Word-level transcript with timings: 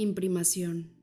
Imprimación. 0.00 0.94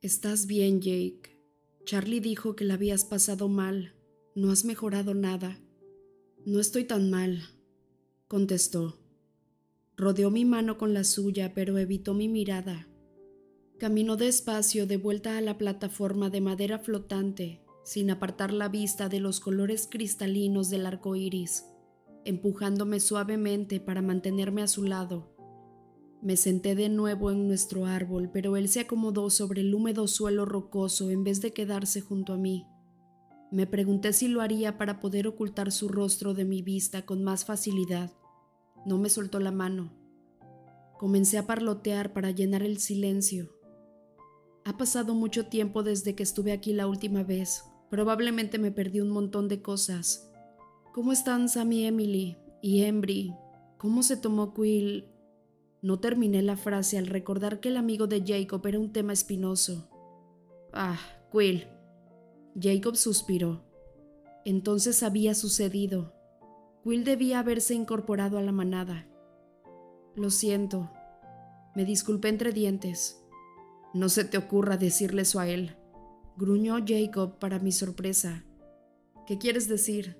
Estás 0.00 0.46
bien, 0.46 0.80
Jake. 0.80 1.38
Charlie 1.84 2.20
dijo 2.20 2.56
que 2.56 2.64
la 2.64 2.72
habías 2.72 3.04
pasado 3.04 3.50
mal. 3.50 3.92
No 4.34 4.50
has 4.50 4.64
mejorado 4.64 5.12
nada. 5.12 5.60
No 6.46 6.58
estoy 6.58 6.84
tan 6.84 7.10
mal, 7.10 7.42
contestó. 8.26 8.98
Rodeó 9.94 10.30
mi 10.30 10.46
mano 10.46 10.78
con 10.78 10.94
la 10.94 11.04
suya, 11.04 11.52
pero 11.52 11.76
evitó 11.76 12.14
mi 12.14 12.30
mirada. 12.30 12.88
Caminó 13.78 14.16
despacio 14.16 14.86
de 14.86 14.96
vuelta 14.96 15.36
a 15.36 15.42
la 15.42 15.58
plataforma 15.58 16.30
de 16.30 16.40
madera 16.40 16.78
flotante, 16.78 17.60
sin 17.84 18.10
apartar 18.10 18.54
la 18.54 18.70
vista 18.70 19.10
de 19.10 19.20
los 19.20 19.38
colores 19.38 19.86
cristalinos 19.86 20.70
del 20.70 20.86
arco 20.86 21.14
iris, 21.14 21.66
empujándome 22.24 23.00
suavemente 23.00 23.80
para 23.80 24.00
mantenerme 24.00 24.62
a 24.62 24.66
su 24.66 24.84
lado. 24.84 25.33
Me 26.24 26.38
senté 26.38 26.74
de 26.74 26.88
nuevo 26.88 27.30
en 27.30 27.46
nuestro 27.46 27.84
árbol, 27.84 28.30
pero 28.32 28.56
él 28.56 28.70
se 28.70 28.80
acomodó 28.80 29.28
sobre 29.28 29.60
el 29.60 29.74
húmedo 29.74 30.08
suelo 30.08 30.46
rocoso 30.46 31.10
en 31.10 31.22
vez 31.22 31.42
de 31.42 31.52
quedarse 31.52 32.00
junto 32.00 32.32
a 32.32 32.38
mí. 32.38 32.66
Me 33.50 33.66
pregunté 33.66 34.14
si 34.14 34.28
lo 34.28 34.40
haría 34.40 34.78
para 34.78 35.00
poder 35.00 35.26
ocultar 35.26 35.70
su 35.70 35.86
rostro 35.86 36.32
de 36.32 36.46
mi 36.46 36.62
vista 36.62 37.04
con 37.04 37.22
más 37.22 37.44
facilidad. 37.44 38.10
No 38.86 38.96
me 38.96 39.10
soltó 39.10 39.38
la 39.38 39.50
mano. 39.50 39.92
Comencé 40.98 41.36
a 41.36 41.46
parlotear 41.46 42.14
para 42.14 42.30
llenar 42.30 42.62
el 42.62 42.78
silencio. 42.78 43.50
Ha 44.64 44.78
pasado 44.78 45.14
mucho 45.14 45.48
tiempo 45.48 45.82
desde 45.82 46.14
que 46.14 46.22
estuve 46.22 46.52
aquí 46.52 46.72
la 46.72 46.86
última 46.86 47.22
vez. 47.22 47.64
Probablemente 47.90 48.58
me 48.58 48.72
perdí 48.72 49.00
un 49.02 49.10
montón 49.10 49.46
de 49.46 49.60
cosas. 49.60 50.32
¿Cómo 50.94 51.12
están 51.12 51.50
Sammy 51.50 51.84
Emily? 51.84 52.38
Y 52.62 52.84
Embry. 52.84 53.34
¿Cómo 53.76 54.02
se 54.02 54.16
tomó 54.16 54.54
Quill? 54.54 55.13
No 55.84 56.00
terminé 56.00 56.40
la 56.40 56.56
frase 56.56 56.96
al 56.96 57.08
recordar 57.08 57.60
que 57.60 57.68
el 57.68 57.76
amigo 57.76 58.06
de 58.06 58.24
Jacob 58.26 58.66
era 58.66 58.78
un 58.78 58.90
tema 58.90 59.12
espinoso. 59.12 59.86
Ah, 60.72 60.98
Quill. 61.30 61.66
Jacob 62.58 62.96
suspiró. 62.96 63.66
Entonces 64.46 65.02
había 65.02 65.34
sucedido. 65.34 66.14
Quill 66.82 67.04
debía 67.04 67.40
haberse 67.40 67.74
incorporado 67.74 68.38
a 68.38 68.40
la 68.40 68.50
manada. 68.50 69.06
Lo 70.16 70.30
siento. 70.30 70.90
Me 71.76 71.84
disculpé 71.84 72.30
entre 72.30 72.52
dientes. 72.52 73.22
No 73.92 74.08
se 74.08 74.24
te 74.24 74.38
ocurra 74.38 74.78
decirle 74.78 75.20
eso 75.20 75.38
a 75.38 75.48
él. 75.48 75.76
Gruñó 76.38 76.76
Jacob 76.86 77.38
para 77.38 77.58
mi 77.58 77.72
sorpresa. 77.72 78.46
¿Qué 79.26 79.36
quieres 79.36 79.68
decir? 79.68 80.18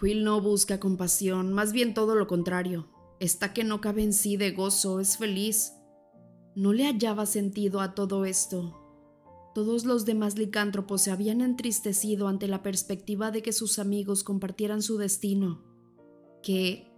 Quill 0.00 0.22
no 0.22 0.40
busca 0.40 0.78
compasión, 0.78 1.52
más 1.52 1.72
bien 1.72 1.94
todo 1.94 2.14
lo 2.14 2.28
contrario. 2.28 2.96
Está 3.20 3.52
que 3.52 3.64
no 3.64 3.80
cabe 3.80 4.04
en 4.04 4.12
sí 4.12 4.36
de 4.36 4.52
gozo, 4.52 5.00
es 5.00 5.16
feliz. 5.16 5.72
No 6.54 6.72
le 6.72 6.84
hallaba 6.84 7.26
sentido 7.26 7.80
a 7.80 7.94
todo 7.94 8.24
esto. 8.24 8.76
Todos 9.54 9.84
los 9.84 10.04
demás 10.04 10.38
licántropos 10.38 11.02
se 11.02 11.10
habían 11.10 11.40
entristecido 11.40 12.28
ante 12.28 12.46
la 12.46 12.62
perspectiva 12.62 13.32
de 13.32 13.42
que 13.42 13.52
sus 13.52 13.80
amigos 13.80 14.22
compartieran 14.22 14.82
su 14.82 14.98
destino. 14.98 15.64
Que 16.44 16.92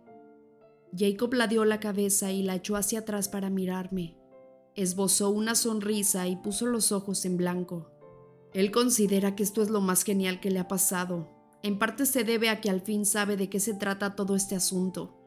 Jacob 0.94 1.32
la 1.32 1.46
dio 1.46 1.64
la 1.64 1.80
cabeza 1.80 2.30
y 2.32 2.42
la 2.42 2.56
echó 2.56 2.76
hacia 2.76 3.00
atrás 3.00 3.30
para 3.30 3.48
mirarme. 3.48 4.18
Esbozó 4.74 5.30
una 5.30 5.54
sonrisa 5.54 6.28
y 6.28 6.36
puso 6.36 6.66
los 6.66 6.92
ojos 6.92 7.24
en 7.24 7.38
blanco. 7.38 7.90
Él 8.52 8.70
considera 8.70 9.36
que 9.36 9.42
esto 9.42 9.62
es 9.62 9.70
lo 9.70 9.80
más 9.80 10.02
genial 10.02 10.38
que 10.40 10.50
le 10.50 10.58
ha 10.58 10.68
pasado. 10.68 11.30
En 11.62 11.78
parte 11.78 12.04
se 12.04 12.24
debe 12.24 12.50
a 12.50 12.60
que 12.60 12.68
al 12.68 12.82
fin 12.82 13.06
sabe 13.06 13.38
de 13.38 13.48
qué 13.48 13.58
se 13.58 13.72
trata 13.72 14.16
todo 14.16 14.34
este 14.34 14.54
asunto 14.54 15.19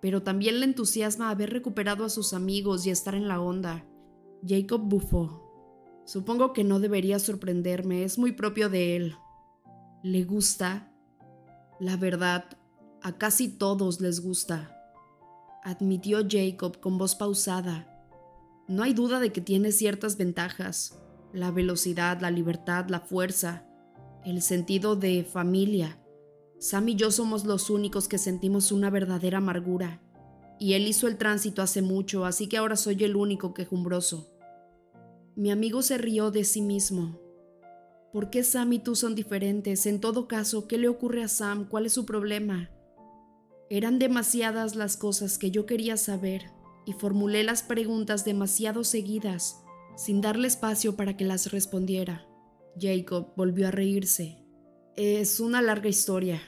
pero 0.00 0.22
también 0.22 0.60
le 0.60 0.66
entusiasma 0.66 1.30
haber 1.30 1.50
recuperado 1.50 2.04
a 2.04 2.10
sus 2.10 2.32
amigos 2.32 2.86
y 2.86 2.90
estar 2.90 3.14
en 3.14 3.28
la 3.28 3.40
onda. 3.40 3.84
Jacob 4.46 4.80
bufó. 4.82 5.46
Supongo 6.04 6.52
que 6.52 6.64
no 6.64 6.80
debería 6.80 7.18
sorprenderme, 7.18 8.04
es 8.04 8.18
muy 8.18 8.32
propio 8.32 8.68
de 8.68 8.96
él. 8.96 9.14
¿Le 10.02 10.24
gusta? 10.24 10.92
La 11.78 11.96
verdad, 11.96 12.44
a 13.02 13.16
casi 13.16 13.48
todos 13.48 14.00
les 14.00 14.20
gusta, 14.20 14.76
admitió 15.62 16.20
Jacob 16.28 16.80
con 16.80 16.98
voz 16.98 17.14
pausada. 17.14 17.86
No 18.66 18.82
hay 18.82 18.94
duda 18.94 19.20
de 19.20 19.32
que 19.32 19.40
tiene 19.40 19.72
ciertas 19.72 20.16
ventajas, 20.16 20.98
la 21.32 21.50
velocidad, 21.50 22.20
la 22.20 22.30
libertad, 22.30 22.86
la 22.88 23.00
fuerza, 23.00 23.66
el 24.24 24.42
sentido 24.42 24.96
de 24.96 25.24
familia. 25.24 25.99
Sam 26.60 26.90
y 26.90 26.94
yo 26.94 27.10
somos 27.10 27.46
los 27.46 27.70
únicos 27.70 28.06
que 28.06 28.18
sentimos 28.18 28.70
una 28.70 28.90
verdadera 28.90 29.38
amargura. 29.38 30.02
Y 30.58 30.74
él 30.74 30.86
hizo 30.86 31.08
el 31.08 31.16
tránsito 31.16 31.62
hace 31.62 31.80
mucho, 31.80 32.26
así 32.26 32.48
que 32.48 32.58
ahora 32.58 32.76
soy 32.76 33.02
el 33.02 33.16
único 33.16 33.54
quejumbroso. 33.54 34.30
Mi 35.36 35.50
amigo 35.50 35.80
se 35.80 35.96
rió 35.96 36.30
de 36.30 36.44
sí 36.44 36.60
mismo. 36.60 37.18
¿Por 38.12 38.28
qué 38.28 38.44
Sam 38.44 38.74
y 38.74 38.78
tú 38.78 38.94
son 38.94 39.14
diferentes? 39.14 39.86
En 39.86 40.02
todo 40.02 40.28
caso, 40.28 40.68
¿qué 40.68 40.76
le 40.76 40.88
ocurre 40.88 41.22
a 41.22 41.28
Sam? 41.28 41.66
¿Cuál 41.66 41.86
es 41.86 41.94
su 41.94 42.04
problema? 42.04 42.70
Eran 43.70 43.98
demasiadas 43.98 44.76
las 44.76 44.98
cosas 44.98 45.38
que 45.38 45.50
yo 45.50 45.64
quería 45.64 45.96
saber 45.96 46.50
y 46.84 46.92
formulé 46.92 47.42
las 47.42 47.62
preguntas 47.62 48.26
demasiado 48.26 48.84
seguidas, 48.84 49.62
sin 49.96 50.20
darle 50.20 50.48
espacio 50.48 50.94
para 50.94 51.16
que 51.16 51.24
las 51.24 51.52
respondiera. 51.52 52.28
Jacob 52.78 53.32
volvió 53.34 53.68
a 53.68 53.70
reírse. 53.70 54.39
Es 55.02 55.40
una 55.40 55.62
larga 55.62 55.88
historia. 55.88 56.42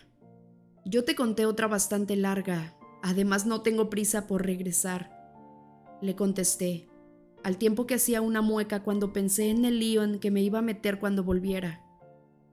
Yo 0.84 1.06
te 1.06 1.14
conté 1.14 1.46
otra 1.46 1.68
bastante 1.68 2.16
larga. 2.16 2.76
Además 3.02 3.46
no 3.46 3.62
tengo 3.62 3.88
prisa 3.88 4.26
por 4.26 4.44
regresar. 4.44 5.10
Le 6.02 6.14
contesté, 6.14 6.86
al 7.42 7.56
tiempo 7.56 7.86
que 7.86 7.94
hacía 7.94 8.20
una 8.20 8.42
mueca 8.42 8.82
cuando 8.82 9.14
pensé 9.14 9.48
en 9.48 9.64
el 9.64 9.78
lío 9.78 10.02
en 10.02 10.18
que 10.18 10.30
me 10.30 10.42
iba 10.42 10.58
a 10.58 10.60
meter 10.60 11.00
cuando 11.00 11.24
volviera. 11.24 11.82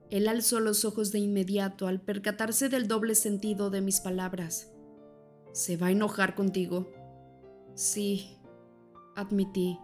Él 0.08 0.26
alzó 0.26 0.58
los 0.58 0.86
ojos 0.86 1.12
de 1.12 1.18
inmediato 1.18 1.86
al 1.86 2.00
percatarse 2.00 2.70
del 2.70 2.88
doble 2.88 3.14
sentido 3.14 3.68
de 3.68 3.82
mis 3.82 4.00
palabras. 4.00 4.72
¿Se 5.52 5.76
va 5.76 5.88
a 5.88 5.92
enojar 5.92 6.34
contigo? 6.34 6.90
Sí, 7.74 8.38
admití. 9.16 9.78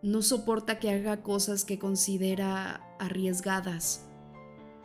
No 0.00 0.22
soporta 0.22 0.78
que 0.78 0.88
haga 0.88 1.22
cosas 1.22 1.66
que 1.66 1.78
considera 1.78 2.96
arriesgadas 2.98 4.05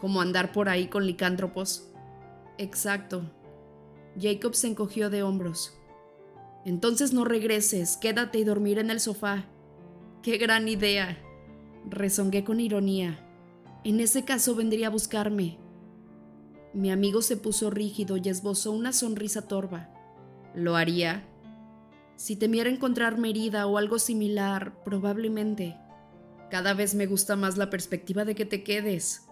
como 0.02 0.20
andar 0.20 0.52
por 0.52 0.68
ahí 0.68 0.88
con 0.88 1.06
licántropos. 1.06 1.88
Exacto. 2.58 3.32
Jacob 4.20 4.56
se 4.56 4.68
encogió 4.68 5.12
de 5.12 5.22
hombros. 5.22 5.78
Entonces 6.66 7.14
no 7.14 7.24
regreses, 7.24 7.98
quédate 7.98 8.40
y 8.40 8.44
dormir 8.44 8.80
en 8.80 8.90
el 8.90 9.00
sofá. 9.00 9.46
¡Qué 10.24 10.38
gran 10.38 10.68
idea! 10.68 11.18
Rezongué 11.88 12.44
con 12.44 12.60
ironía. 12.60 13.28
En 13.84 14.00
ese 14.00 14.26
caso 14.26 14.56
vendría 14.56 14.88
a 14.88 14.92
buscarme. 14.92 15.58
Mi 16.74 16.92
amigo 16.92 17.22
se 17.22 17.38
puso 17.38 17.70
rígido 17.70 18.18
y 18.18 18.28
esbozó 18.28 18.72
una 18.72 18.94
sonrisa 18.94 19.48
torva. 19.48 19.90
¿Lo 20.56 20.76
haría? 20.76 21.28
Si 22.16 22.36
temiera 22.36 22.70
encontrarme 22.70 23.30
herida 23.30 23.66
o 23.66 23.78
algo 23.78 23.98
similar, 23.98 24.84
probablemente. 24.84 25.78
Cada 26.52 26.74
vez 26.74 26.94
me 26.94 27.08
gusta 27.08 27.36
más 27.36 27.58
la 27.58 27.70
perspectiva 27.70 28.26
de 28.26 28.36
que 28.36 28.46
te 28.46 28.64
quedes. 28.64 29.28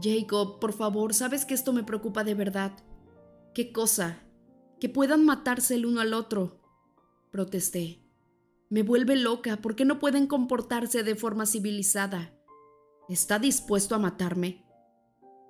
Jacob, 0.00 0.58
por 0.58 0.72
favor, 0.72 1.14
sabes 1.14 1.44
que 1.44 1.54
esto 1.54 1.72
me 1.72 1.82
preocupa 1.82 2.24
de 2.24 2.34
verdad. 2.34 2.72
¿Qué 3.54 3.72
cosa? 3.72 4.20
Que 4.80 4.88
puedan 4.88 5.24
matarse 5.24 5.74
el 5.74 5.86
uno 5.86 6.00
al 6.00 6.14
otro. 6.14 6.60
Protesté. 7.30 8.02
Me 8.70 8.82
vuelve 8.82 9.16
loca, 9.16 9.58
¿por 9.58 9.76
qué 9.76 9.84
no 9.84 9.98
pueden 9.98 10.26
comportarse 10.26 11.02
de 11.02 11.14
forma 11.14 11.44
civilizada? 11.44 12.34
¿Está 13.08 13.38
dispuesto 13.38 13.94
a 13.94 13.98
matarme? 13.98 14.64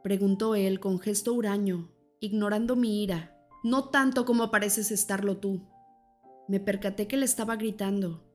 Preguntó 0.03 0.57
él 0.57 0.81
con 0.81 0.99
gesto 0.99 1.33
huraño, 1.33 1.93
ignorando 2.19 2.75
mi 2.75 3.05
ira, 3.05 3.37
no 3.63 3.91
tanto 3.91 4.25
como 4.25 4.51
pareces 4.51 4.91
estarlo 4.91 5.37
tú. 5.37 5.69
Me 6.49 6.59
percaté 6.59 7.07
que 7.07 7.17
le 7.17 7.25
estaba 7.25 7.55
gritando. 7.55 8.32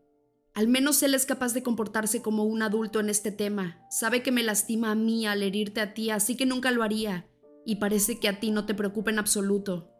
Al 0.57 0.67
menos 0.67 1.03
él 1.03 1.13
es 1.13 1.27
capaz 1.27 1.53
de 1.53 1.61
comportarse 1.61 2.23
como 2.23 2.43
un 2.43 2.63
adulto 2.63 2.99
en 2.99 3.11
este 3.11 3.31
tema. 3.31 3.85
Sabe 3.91 4.23
que 4.23 4.31
me 4.31 4.41
lastima 4.41 4.89
a 4.89 4.95
mí 4.95 5.27
al 5.27 5.43
herirte 5.43 5.81
a 5.81 5.93
ti, 5.93 6.09
así 6.09 6.35
que 6.35 6.47
nunca 6.47 6.71
lo 6.71 6.81
haría. 6.81 7.29
Y 7.63 7.75
parece 7.75 8.19
que 8.19 8.27
a 8.27 8.39
ti 8.39 8.49
no 8.49 8.65
te 8.65 8.73
preocupa 8.73 9.11
en 9.11 9.19
absoluto. 9.19 9.93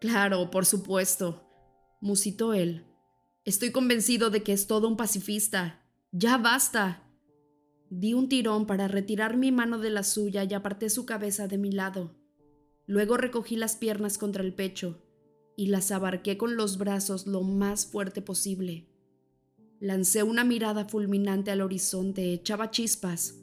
Claro, 0.00 0.50
por 0.50 0.64
supuesto, 0.64 1.46
musitó 2.00 2.54
él. 2.54 2.86
Estoy 3.44 3.70
convencido 3.70 4.30
de 4.30 4.42
que 4.42 4.54
es 4.54 4.66
todo 4.66 4.88
un 4.88 4.96
pacifista. 4.96 5.86
Ya 6.10 6.38
basta. 6.38 7.02
Di 7.90 8.14
un 8.14 8.30
tirón 8.30 8.66
para 8.66 8.88
retirar 8.88 9.36
mi 9.36 9.52
mano 9.52 9.76
de 9.78 9.90
la 9.90 10.04
suya 10.04 10.42
y 10.42 10.54
aparté 10.54 10.88
su 10.88 11.04
cabeza 11.04 11.48
de 11.48 11.58
mi 11.58 11.70
lado. 11.70 12.16
Luego 12.86 13.18
recogí 13.18 13.56
las 13.56 13.76
piernas 13.76 14.16
contra 14.16 14.42
el 14.42 14.54
pecho 14.54 15.02
y 15.54 15.66
las 15.66 15.90
abarqué 15.90 16.38
con 16.38 16.56
los 16.56 16.78
brazos 16.78 17.26
lo 17.26 17.42
más 17.42 17.84
fuerte 17.84 18.22
posible. 18.22 18.88
Lancé 19.80 20.24
una 20.24 20.42
mirada 20.42 20.86
fulminante 20.86 21.52
al 21.52 21.60
horizonte, 21.60 22.32
echaba 22.32 22.70
chispas. 22.70 23.38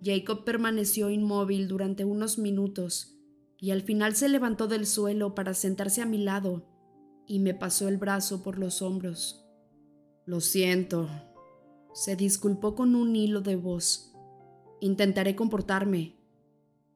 Jacob 0.00 0.44
permaneció 0.44 1.10
inmóvil 1.10 1.66
durante 1.66 2.04
unos 2.04 2.38
minutos 2.38 3.18
y 3.58 3.72
al 3.72 3.82
final 3.82 4.14
se 4.14 4.28
levantó 4.28 4.68
del 4.68 4.86
suelo 4.86 5.34
para 5.34 5.54
sentarse 5.54 6.02
a 6.02 6.06
mi 6.06 6.18
lado 6.18 6.68
y 7.26 7.40
me 7.40 7.52
pasó 7.52 7.88
el 7.88 7.96
brazo 7.96 8.44
por 8.44 8.58
los 8.58 8.80
hombros. 8.80 9.44
Lo 10.24 10.40
siento, 10.40 11.08
Se 11.94 12.14
disculpó 12.14 12.74
con 12.74 12.94
un 12.94 13.16
hilo 13.16 13.40
de 13.40 13.56
voz. 13.56 14.12
Intentaré 14.80 15.34
comportarme. 15.34 16.14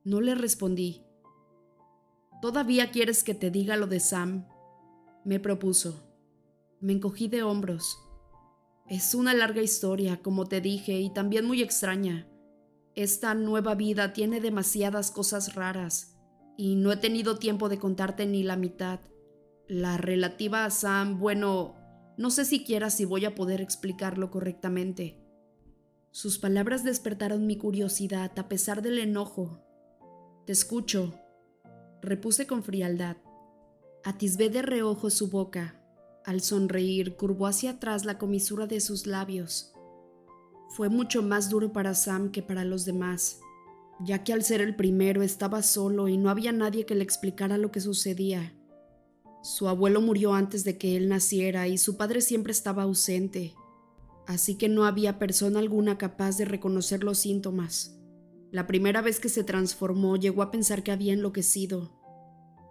No 0.04 0.20
le 0.20 0.34
respondí. 0.34 1.02
¿Todavía 2.42 2.90
quieres 2.90 3.24
que 3.24 3.32
te 3.32 3.50
diga 3.50 3.76
lo 3.76 3.86
de 3.86 3.98
Sam? 3.98 4.46
Me 5.24 5.40
propuso. 5.40 6.02
Me 6.80 6.92
encogí 6.92 7.28
de 7.28 7.42
hombros. 7.42 7.96
Es 8.90 9.14
una 9.14 9.34
larga 9.34 9.62
historia, 9.62 10.20
como 10.20 10.46
te 10.46 10.60
dije, 10.60 10.98
y 10.98 11.10
también 11.10 11.46
muy 11.46 11.62
extraña. 11.62 12.26
Esta 12.96 13.34
nueva 13.34 13.76
vida 13.76 14.12
tiene 14.12 14.40
demasiadas 14.40 15.12
cosas 15.12 15.54
raras, 15.54 16.16
y 16.56 16.74
no 16.74 16.90
he 16.90 16.96
tenido 16.96 17.38
tiempo 17.38 17.68
de 17.68 17.78
contarte 17.78 18.26
ni 18.26 18.42
la 18.42 18.56
mitad. 18.56 18.98
La 19.68 19.96
relativa 19.96 20.64
a 20.64 20.70
Sam, 20.70 21.20
bueno, 21.20 21.76
no 22.18 22.30
sé 22.30 22.44
siquiera 22.44 22.90
si 22.90 23.04
voy 23.04 23.26
a 23.26 23.36
poder 23.36 23.60
explicarlo 23.60 24.32
correctamente. 24.32 25.24
Sus 26.10 26.40
palabras 26.40 26.82
despertaron 26.82 27.46
mi 27.46 27.56
curiosidad 27.56 28.36
a 28.36 28.48
pesar 28.48 28.82
del 28.82 28.98
enojo. 28.98 29.64
Te 30.46 30.52
escucho, 30.52 31.14
repuse 32.02 32.48
con 32.48 32.64
frialdad. 32.64 33.18
Atisbé 34.02 34.48
de 34.48 34.62
reojo 34.62 35.10
su 35.10 35.28
boca. 35.30 35.79
Al 36.26 36.42
sonreír, 36.42 37.16
curvó 37.16 37.46
hacia 37.46 37.72
atrás 37.72 38.04
la 38.04 38.18
comisura 38.18 38.66
de 38.66 38.80
sus 38.80 39.06
labios. 39.06 39.72
Fue 40.68 40.88
mucho 40.88 41.22
más 41.22 41.48
duro 41.48 41.72
para 41.72 41.94
Sam 41.94 42.30
que 42.30 42.42
para 42.42 42.64
los 42.64 42.84
demás, 42.84 43.40
ya 44.00 44.22
que 44.22 44.32
al 44.32 44.44
ser 44.44 44.60
el 44.60 44.76
primero 44.76 45.22
estaba 45.22 45.62
solo 45.62 46.08
y 46.08 46.18
no 46.18 46.28
había 46.28 46.52
nadie 46.52 46.84
que 46.84 46.94
le 46.94 47.02
explicara 47.02 47.58
lo 47.58 47.70
que 47.70 47.80
sucedía. 47.80 48.54
Su 49.42 49.68
abuelo 49.68 50.02
murió 50.02 50.34
antes 50.34 50.64
de 50.64 50.76
que 50.76 50.96
él 50.96 51.08
naciera 51.08 51.66
y 51.68 51.78
su 51.78 51.96
padre 51.96 52.20
siempre 52.20 52.52
estaba 52.52 52.82
ausente, 52.82 53.54
así 54.26 54.56
que 54.56 54.68
no 54.68 54.84
había 54.84 55.18
persona 55.18 55.58
alguna 55.58 55.96
capaz 55.96 56.36
de 56.36 56.44
reconocer 56.44 57.02
los 57.02 57.18
síntomas. 57.18 57.96
La 58.52 58.66
primera 58.66 59.00
vez 59.00 59.20
que 59.20 59.30
se 59.30 59.44
transformó 59.44 60.16
llegó 60.16 60.42
a 60.42 60.50
pensar 60.50 60.82
que 60.82 60.92
había 60.92 61.14
enloquecido 61.14 61.99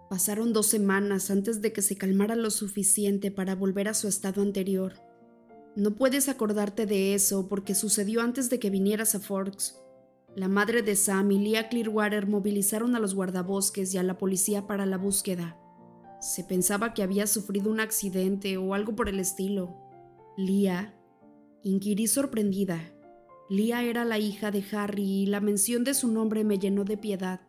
Pasaron 0.09 0.53
dos 0.53 0.65
semanas 0.65 1.29
antes 1.29 1.61
de 1.61 1.71
que 1.71 1.83
se 1.83 1.95
calmara 1.95 2.35
lo 2.35 2.49
suficiente 2.49 3.29
para 3.29 3.55
volver 3.55 3.87
a 3.87 3.93
su 3.93 4.07
estado 4.07 4.41
anterior. 4.41 4.93
No 5.75 5.95
puedes 5.95 6.29
acordarte 6.29 6.87
de 6.87 7.13
eso 7.13 7.47
porque 7.47 7.75
sucedió 7.75 8.21
antes 8.21 8.49
de 8.49 8.59
que 8.59 8.71
vinieras 8.71 9.13
a 9.13 9.19
Forks. 9.19 9.79
La 10.35 10.47
madre 10.47 10.81
de 10.81 10.95
Sam 10.95 11.31
y 11.31 11.39
Leah 11.39 11.69
Clearwater 11.69 12.27
movilizaron 12.27 12.95
a 12.95 12.99
los 12.99 13.13
guardabosques 13.13 13.93
y 13.93 13.99
a 13.99 14.03
la 14.03 14.17
policía 14.17 14.65
para 14.65 14.87
la 14.87 14.97
búsqueda. 14.97 15.57
Se 16.19 16.43
pensaba 16.43 16.93
que 16.93 17.03
había 17.03 17.27
sufrido 17.27 17.71
un 17.71 17.79
accidente 17.79 18.57
o 18.57 18.73
algo 18.73 18.95
por 18.95 19.09
el 19.09 19.19
estilo. 19.19 19.75
Leah, 20.37 20.93
inquirí 21.63 22.07
sorprendida. 22.07 22.79
Leah 23.49 23.83
era 23.83 24.05
la 24.05 24.17
hija 24.17 24.49
de 24.49 24.63
Harry 24.71 25.03
y 25.03 25.25
la 25.27 25.39
mención 25.39 25.83
de 25.83 25.93
su 25.93 26.07
nombre 26.07 26.43
me 26.43 26.57
llenó 26.57 26.83
de 26.83 26.97
piedad. 26.97 27.41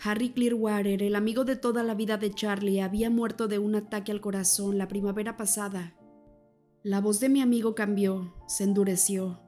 Harry 0.00 0.30
Clearwater, 0.30 1.02
el 1.02 1.16
amigo 1.16 1.44
de 1.44 1.56
toda 1.56 1.82
la 1.82 1.94
vida 1.94 2.16
de 2.16 2.30
Charlie, 2.30 2.80
había 2.80 3.10
muerto 3.10 3.48
de 3.48 3.58
un 3.58 3.74
ataque 3.74 4.12
al 4.12 4.20
corazón 4.20 4.78
la 4.78 4.88
primavera 4.88 5.36
pasada. 5.36 5.96
La 6.82 7.00
voz 7.00 7.18
de 7.18 7.28
mi 7.28 7.40
amigo 7.40 7.74
cambió, 7.74 8.34
se 8.46 8.64
endureció. 8.64 9.40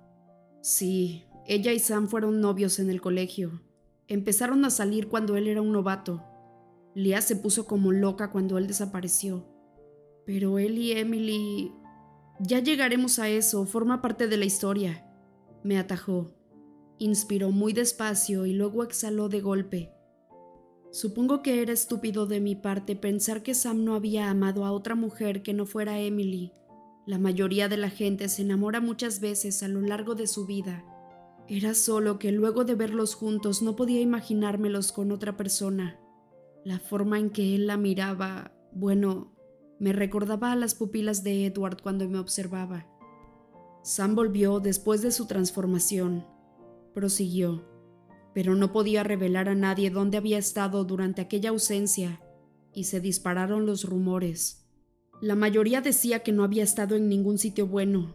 Sí, 0.63 1.25
ella 1.47 1.73
y 1.73 1.79
Sam 1.79 2.09
fueron 2.09 2.41
novios 2.41 2.79
en 2.79 2.91
el 2.91 3.01
colegio. 3.01 3.63
Empezaron 4.09 4.65
a 4.65 4.71
salir 4.71 5.09
cuando 5.09 5.37
él 5.37 5.47
era 5.47 5.63
un 5.63 5.71
novato. 5.71 6.25
Leah 6.95 7.21
se 7.21 7.37
puso 7.37 7.67
como 7.67 7.93
loca 7.93 8.31
cuando 8.31 8.59
él 8.59 8.67
desapareció. 8.67 9.47
Pero 10.27 10.59
él 10.59 10.79
y 10.79 10.93
Emily... 10.93 11.73
Ya 12.41 12.61
llegaremos 12.61 13.19
a 13.19 13.29
eso, 13.29 13.67
forma 13.67 14.01
parte 14.01 14.29
de 14.29 14.37
la 14.37 14.45
historia. 14.45 15.05
Me 15.65 15.77
atajó. 15.77 16.35
Inspiró 16.99 17.51
muy 17.51 17.73
despacio 17.73 18.47
y 18.47 18.53
luego 18.53 18.85
exhaló 18.85 19.29
de 19.29 19.41
golpe. 19.41 19.98
Supongo 20.91 21.43
que 21.43 21.61
era 21.61 21.73
estúpido 21.73 22.27
de 22.27 22.41
mi 22.41 22.55
parte 22.55 22.97
pensar 22.97 23.43
que 23.43 23.55
Sam 23.55 23.85
no 23.85 23.95
había 23.95 24.31
amado 24.31 24.65
a 24.65 24.73
otra 24.73 24.95
mujer 24.95 25.43
que 25.43 25.53
no 25.53 25.67
fuera 25.67 26.01
Emily. 26.01 26.53
La 27.07 27.19
mayoría 27.19 27.69
de 27.69 27.77
la 27.77 27.91
gente 27.91 28.29
se 28.29 28.43
enamora 28.43 28.81
muchas 28.81 29.21
veces 29.21 29.63
a 29.63 29.69
lo 29.69 29.83
largo 29.83 30.15
de 30.15 30.27
su 30.27 30.47
vida. 30.47 30.85
Era 31.47 31.75
solo 31.75 32.19
que 32.19 32.33
luego 32.33 32.65
de 32.65 32.75
verlos 32.75 33.15
juntos 33.15 33.63
no 33.63 33.77
podía 33.77 34.01
imaginármelos 34.01 34.93
con 34.93 35.13
otra 35.13 35.37
persona. 35.37 35.99
La 36.65 36.79
forma 36.79 37.19
en 37.19 37.31
que 37.31 37.55
él 37.55 37.67
la 37.67 37.77
miraba, 37.77 38.53
bueno, 38.73 39.35
me 39.79 39.93
recordaba 39.93 40.53
a 40.53 40.57
las 40.57 40.75
pupilas 40.75 41.23
de 41.23 41.47
Edward 41.47 41.83
cuando 41.83 42.09
me 42.09 42.19
observaba. 42.19 42.87
Sam 43.83 44.15
volvió 44.15 44.61
después 44.61 45.03
de 45.03 45.13
su 45.13 45.27
transformación. 45.27 46.27
Prosiguió 46.95 47.68
pero 48.39 48.55
no 48.55 48.71
podía 48.71 49.03
revelar 49.03 49.49
a 49.49 49.57
nadie 49.57 49.91
dónde 49.91 50.17
había 50.17 50.39
estado 50.39 50.85
durante 50.85 51.21
aquella 51.21 51.51
ausencia, 51.51 52.21
y 52.73 52.85
se 52.85 53.01
dispararon 53.01 53.67
los 53.67 53.83
rumores. 53.83 54.65
La 55.21 55.35
mayoría 55.35 55.81
decía 55.81 56.21
que 56.21 56.31
no 56.31 56.45
había 56.45 56.63
estado 56.63 56.95
en 56.95 57.09
ningún 57.09 57.39
sitio 57.39 57.67
bueno. 57.67 58.15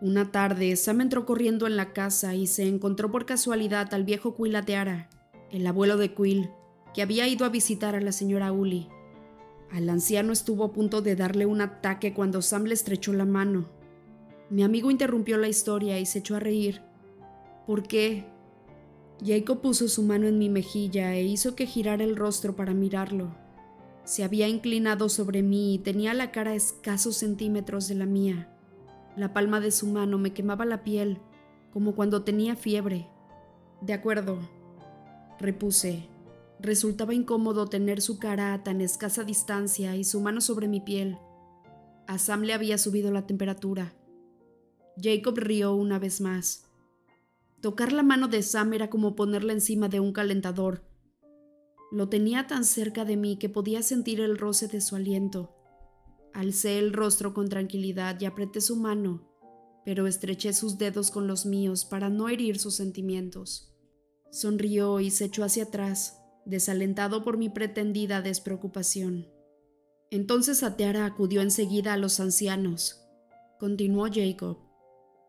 Una 0.00 0.30
tarde, 0.30 0.76
Sam 0.76 1.00
entró 1.00 1.26
corriendo 1.26 1.66
en 1.66 1.76
la 1.76 1.92
casa 1.92 2.36
y 2.36 2.46
se 2.46 2.68
encontró 2.68 3.10
por 3.10 3.26
casualidad 3.26 3.92
al 3.94 4.04
viejo 4.04 4.36
Quill 4.36 4.54
Ateara, 4.54 5.10
el 5.50 5.66
abuelo 5.66 5.96
de 5.96 6.14
Quill, 6.14 6.50
que 6.94 7.02
había 7.02 7.26
ido 7.26 7.44
a 7.44 7.48
visitar 7.48 7.96
a 7.96 8.00
la 8.00 8.12
señora 8.12 8.52
Uli. 8.52 8.86
Al 9.72 9.88
anciano 9.88 10.32
estuvo 10.32 10.62
a 10.62 10.72
punto 10.72 11.02
de 11.02 11.16
darle 11.16 11.46
un 11.46 11.62
ataque 11.62 12.14
cuando 12.14 12.42
Sam 12.42 12.66
le 12.66 12.74
estrechó 12.74 13.12
la 13.12 13.24
mano. 13.24 13.68
Mi 14.50 14.62
amigo 14.62 14.92
interrumpió 14.92 15.36
la 15.36 15.48
historia 15.48 15.98
y 15.98 16.06
se 16.06 16.20
echó 16.20 16.36
a 16.36 16.38
reír. 16.38 16.80
¿Por 17.66 17.82
qué? 17.82 18.37
Jacob 19.24 19.60
puso 19.60 19.88
su 19.88 20.02
mano 20.02 20.26
en 20.26 20.38
mi 20.38 20.48
mejilla 20.48 21.14
e 21.14 21.24
hizo 21.24 21.56
que 21.56 21.66
girara 21.66 22.04
el 22.04 22.16
rostro 22.16 22.54
para 22.54 22.72
mirarlo. 22.72 23.34
Se 24.04 24.22
había 24.22 24.48
inclinado 24.48 25.08
sobre 25.08 25.42
mí 25.42 25.74
y 25.74 25.78
tenía 25.78 26.14
la 26.14 26.30
cara 26.30 26.52
a 26.52 26.54
escasos 26.54 27.16
centímetros 27.16 27.88
de 27.88 27.96
la 27.96 28.06
mía. 28.06 28.48
La 29.16 29.32
palma 29.32 29.60
de 29.60 29.72
su 29.72 29.88
mano 29.88 30.18
me 30.18 30.32
quemaba 30.32 30.64
la 30.64 30.84
piel, 30.84 31.18
como 31.72 31.94
cuando 31.94 32.22
tenía 32.22 32.54
fiebre. 32.54 33.08
De 33.80 33.92
acuerdo, 33.92 34.38
repuse. 35.38 36.08
Resultaba 36.60 37.14
incómodo 37.14 37.66
tener 37.66 38.00
su 38.00 38.18
cara 38.18 38.52
a 38.52 38.62
tan 38.62 38.80
escasa 38.80 39.24
distancia 39.24 39.94
y 39.96 40.04
su 40.04 40.20
mano 40.20 40.40
sobre 40.40 40.68
mi 40.68 40.80
piel. 40.80 41.18
A 42.06 42.18
Sam 42.18 42.42
le 42.42 42.54
había 42.54 42.78
subido 42.78 43.12
la 43.12 43.26
temperatura. 43.26 43.94
Jacob 45.00 45.36
rió 45.36 45.74
una 45.74 45.98
vez 45.98 46.20
más. 46.20 46.67
Tocar 47.60 47.92
la 47.92 48.04
mano 48.04 48.28
de 48.28 48.42
Sam 48.42 48.74
era 48.74 48.88
como 48.88 49.16
ponerla 49.16 49.52
encima 49.52 49.88
de 49.88 49.98
un 49.98 50.12
calentador. 50.12 50.84
Lo 51.90 52.08
tenía 52.08 52.46
tan 52.46 52.64
cerca 52.64 53.04
de 53.04 53.16
mí 53.16 53.36
que 53.36 53.48
podía 53.48 53.82
sentir 53.82 54.20
el 54.20 54.38
roce 54.38 54.68
de 54.68 54.80
su 54.80 54.94
aliento. 54.94 55.56
Alcé 56.32 56.78
el 56.78 56.92
rostro 56.92 57.34
con 57.34 57.48
tranquilidad 57.48 58.20
y 58.20 58.26
apreté 58.26 58.60
su 58.60 58.76
mano, 58.76 59.28
pero 59.84 60.06
estreché 60.06 60.52
sus 60.52 60.78
dedos 60.78 61.10
con 61.10 61.26
los 61.26 61.46
míos 61.46 61.84
para 61.84 62.10
no 62.10 62.28
herir 62.28 62.60
sus 62.60 62.76
sentimientos. 62.76 63.74
Sonrió 64.30 65.00
y 65.00 65.10
se 65.10 65.24
echó 65.24 65.42
hacia 65.42 65.64
atrás, 65.64 66.20
desalentado 66.44 67.24
por 67.24 67.38
mi 67.38 67.48
pretendida 67.48 68.22
despreocupación. 68.22 69.26
Entonces 70.12 70.62
Ateara 70.62 71.06
acudió 71.06 71.40
enseguida 71.40 71.94
a 71.94 71.96
los 71.96 72.20
ancianos. 72.20 73.02
Continuó 73.58 74.06
Jacob 74.12 74.67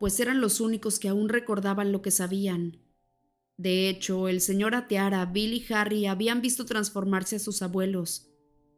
pues 0.00 0.18
eran 0.18 0.40
los 0.40 0.62
únicos 0.62 0.98
que 0.98 1.08
aún 1.08 1.28
recordaban 1.28 1.92
lo 1.92 2.00
que 2.00 2.10
sabían. 2.10 2.78
De 3.58 3.90
hecho, 3.90 4.28
el 4.28 4.40
señor 4.40 4.74
Ateara, 4.74 5.26
Bill 5.26 5.52
y 5.52 5.66
Harry 5.74 6.06
habían 6.06 6.40
visto 6.40 6.64
transformarse 6.64 7.36
a 7.36 7.38
sus 7.38 7.60
abuelos. 7.60 8.32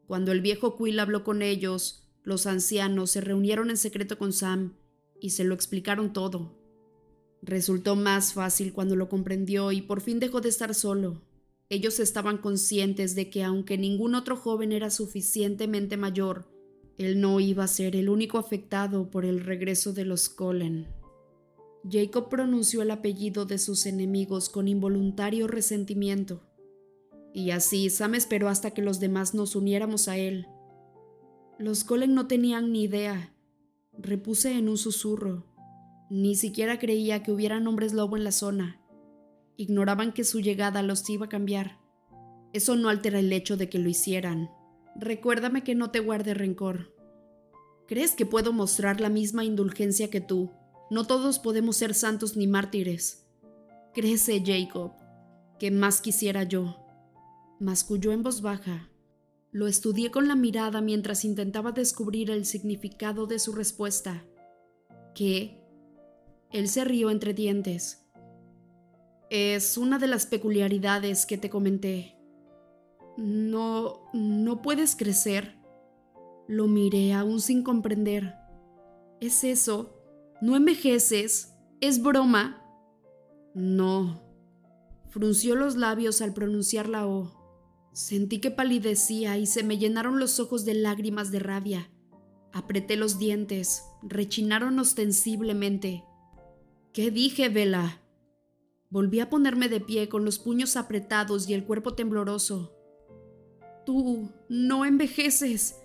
Cuando 0.08 0.32
el 0.32 0.40
viejo 0.40 0.76
Quill 0.76 0.98
habló 0.98 1.22
con 1.22 1.40
ellos, 1.40 2.08
los 2.24 2.48
ancianos 2.48 3.12
se 3.12 3.20
reunieron 3.20 3.70
en 3.70 3.76
secreto 3.76 4.18
con 4.18 4.32
Sam 4.32 4.74
y 5.20 5.30
se 5.30 5.44
lo 5.44 5.54
explicaron 5.54 6.12
todo. 6.12 6.58
Resultó 7.40 7.94
más 7.94 8.32
fácil 8.32 8.72
cuando 8.72 8.96
lo 8.96 9.08
comprendió 9.08 9.70
y 9.70 9.80
por 9.80 10.00
fin 10.00 10.18
dejó 10.18 10.40
de 10.40 10.48
estar 10.48 10.74
solo. 10.74 11.22
Ellos 11.68 12.00
estaban 12.00 12.38
conscientes 12.38 13.14
de 13.14 13.30
que 13.30 13.44
aunque 13.44 13.78
ningún 13.78 14.16
otro 14.16 14.34
joven 14.34 14.72
era 14.72 14.90
suficientemente 14.90 15.96
mayor, 15.96 16.50
él 16.98 17.20
no 17.20 17.38
iba 17.38 17.62
a 17.62 17.68
ser 17.68 17.94
el 17.94 18.08
único 18.08 18.38
afectado 18.38 19.08
por 19.08 19.24
el 19.24 19.38
regreso 19.38 19.92
de 19.92 20.04
los 20.04 20.28
Cullen. 20.28 21.00
Jacob 21.88 22.28
pronunció 22.28 22.82
el 22.82 22.90
apellido 22.90 23.44
de 23.44 23.58
sus 23.58 23.86
enemigos 23.86 24.48
con 24.48 24.68
involuntario 24.68 25.48
resentimiento. 25.48 26.42
Y 27.34 27.50
así 27.50 27.90
Sam 27.90 28.14
esperó 28.14 28.48
hasta 28.48 28.70
que 28.70 28.82
los 28.82 29.00
demás 29.00 29.34
nos 29.34 29.56
uniéramos 29.56 30.06
a 30.06 30.16
él. 30.16 30.46
Los 31.58 31.84
Colen 31.84 32.14
no 32.14 32.26
tenían 32.26 32.72
ni 32.72 32.84
idea, 32.84 33.34
repuse 33.98 34.56
en 34.56 34.68
un 34.68 34.78
susurro. 34.78 35.46
Ni 36.10 36.34
siquiera 36.34 36.78
creía 36.78 37.22
que 37.22 37.32
hubiera 37.32 37.56
hombres 37.58 37.92
lobo 37.94 38.16
en 38.16 38.24
la 38.24 38.32
zona. 38.32 38.80
Ignoraban 39.56 40.12
que 40.12 40.24
su 40.24 40.40
llegada 40.40 40.82
los 40.82 41.08
iba 41.08 41.26
a 41.26 41.30
cambiar. 41.30 41.78
Eso 42.52 42.76
no 42.76 42.90
altera 42.90 43.18
el 43.18 43.32
hecho 43.32 43.56
de 43.56 43.68
que 43.68 43.78
lo 43.78 43.88
hicieran. 43.88 44.50
Recuérdame 44.94 45.64
que 45.64 45.74
no 45.74 45.90
te 45.90 46.00
guarde 46.00 46.34
rencor. 46.34 46.94
¿Crees 47.88 48.12
que 48.12 48.26
puedo 48.26 48.52
mostrar 48.52 49.00
la 49.00 49.08
misma 49.08 49.44
indulgencia 49.44 50.10
que 50.10 50.20
tú? 50.20 50.50
No 50.92 51.06
todos 51.06 51.38
podemos 51.38 51.78
ser 51.78 51.94
santos 51.94 52.36
ni 52.36 52.46
mártires. 52.46 53.26
Crece, 53.94 54.42
Jacob, 54.44 54.92
que 55.58 55.70
más 55.70 56.02
quisiera 56.02 56.42
yo. 56.42 56.76
Masculló 57.58 58.12
en 58.12 58.22
voz 58.22 58.42
baja. 58.42 58.90
Lo 59.52 59.68
estudié 59.68 60.10
con 60.10 60.28
la 60.28 60.36
mirada 60.36 60.82
mientras 60.82 61.24
intentaba 61.24 61.72
descubrir 61.72 62.30
el 62.30 62.44
significado 62.44 63.26
de 63.26 63.38
su 63.38 63.54
respuesta. 63.54 64.26
¿Qué? 65.14 65.64
Él 66.50 66.68
se 66.68 66.84
rió 66.84 67.08
entre 67.08 67.32
dientes. 67.32 68.06
Es 69.30 69.78
una 69.78 69.98
de 69.98 70.08
las 70.08 70.26
peculiaridades 70.26 71.24
que 71.24 71.38
te 71.38 71.48
comenté. 71.48 72.18
No, 73.16 74.10
no 74.12 74.60
puedes 74.60 74.94
crecer. 74.94 75.56
Lo 76.48 76.66
miré 76.66 77.14
aún 77.14 77.40
sin 77.40 77.62
comprender. 77.62 78.34
¿Es 79.20 79.42
eso? 79.42 79.91
¿No 80.42 80.56
envejeces? 80.56 81.54
¿Es 81.80 82.02
broma? 82.02 82.66
No. 83.54 84.20
Frunció 85.08 85.54
los 85.54 85.76
labios 85.76 86.20
al 86.20 86.34
pronunciar 86.34 86.88
la 86.88 87.06
O. 87.06 87.30
Sentí 87.92 88.40
que 88.40 88.50
palidecía 88.50 89.38
y 89.38 89.46
se 89.46 89.62
me 89.62 89.78
llenaron 89.78 90.18
los 90.18 90.40
ojos 90.40 90.64
de 90.64 90.74
lágrimas 90.74 91.30
de 91.30 91.38
rabia. 91.38 91.92
Apreté 92.52 92.96
los 92.96 93.20
dientes, 93.20 93.84
rechinaron 94.02 94.80
ostensiblemente. 94.80 96.02
¿Qué 96.92 97.12
dije, 97.12 97.48
Vela? 97.48 98.02
Volví 98.90 99.20
a 99.20 99.30
ponerme 99.30 99.68
de 99.68 99.80
pie 99.80 100.08
con 100.08 100.24
los 100.24 100.40
puños 100.40 100.76
apretados 100.76 101.48
y 101.48 101.54
el 101.54 101.64
cuerpo 101.64 101.94
tembloroso. 101.94 102.74
Tú 103.86 104.32
no 104.48 104.84
envejeces. 104.84 105.76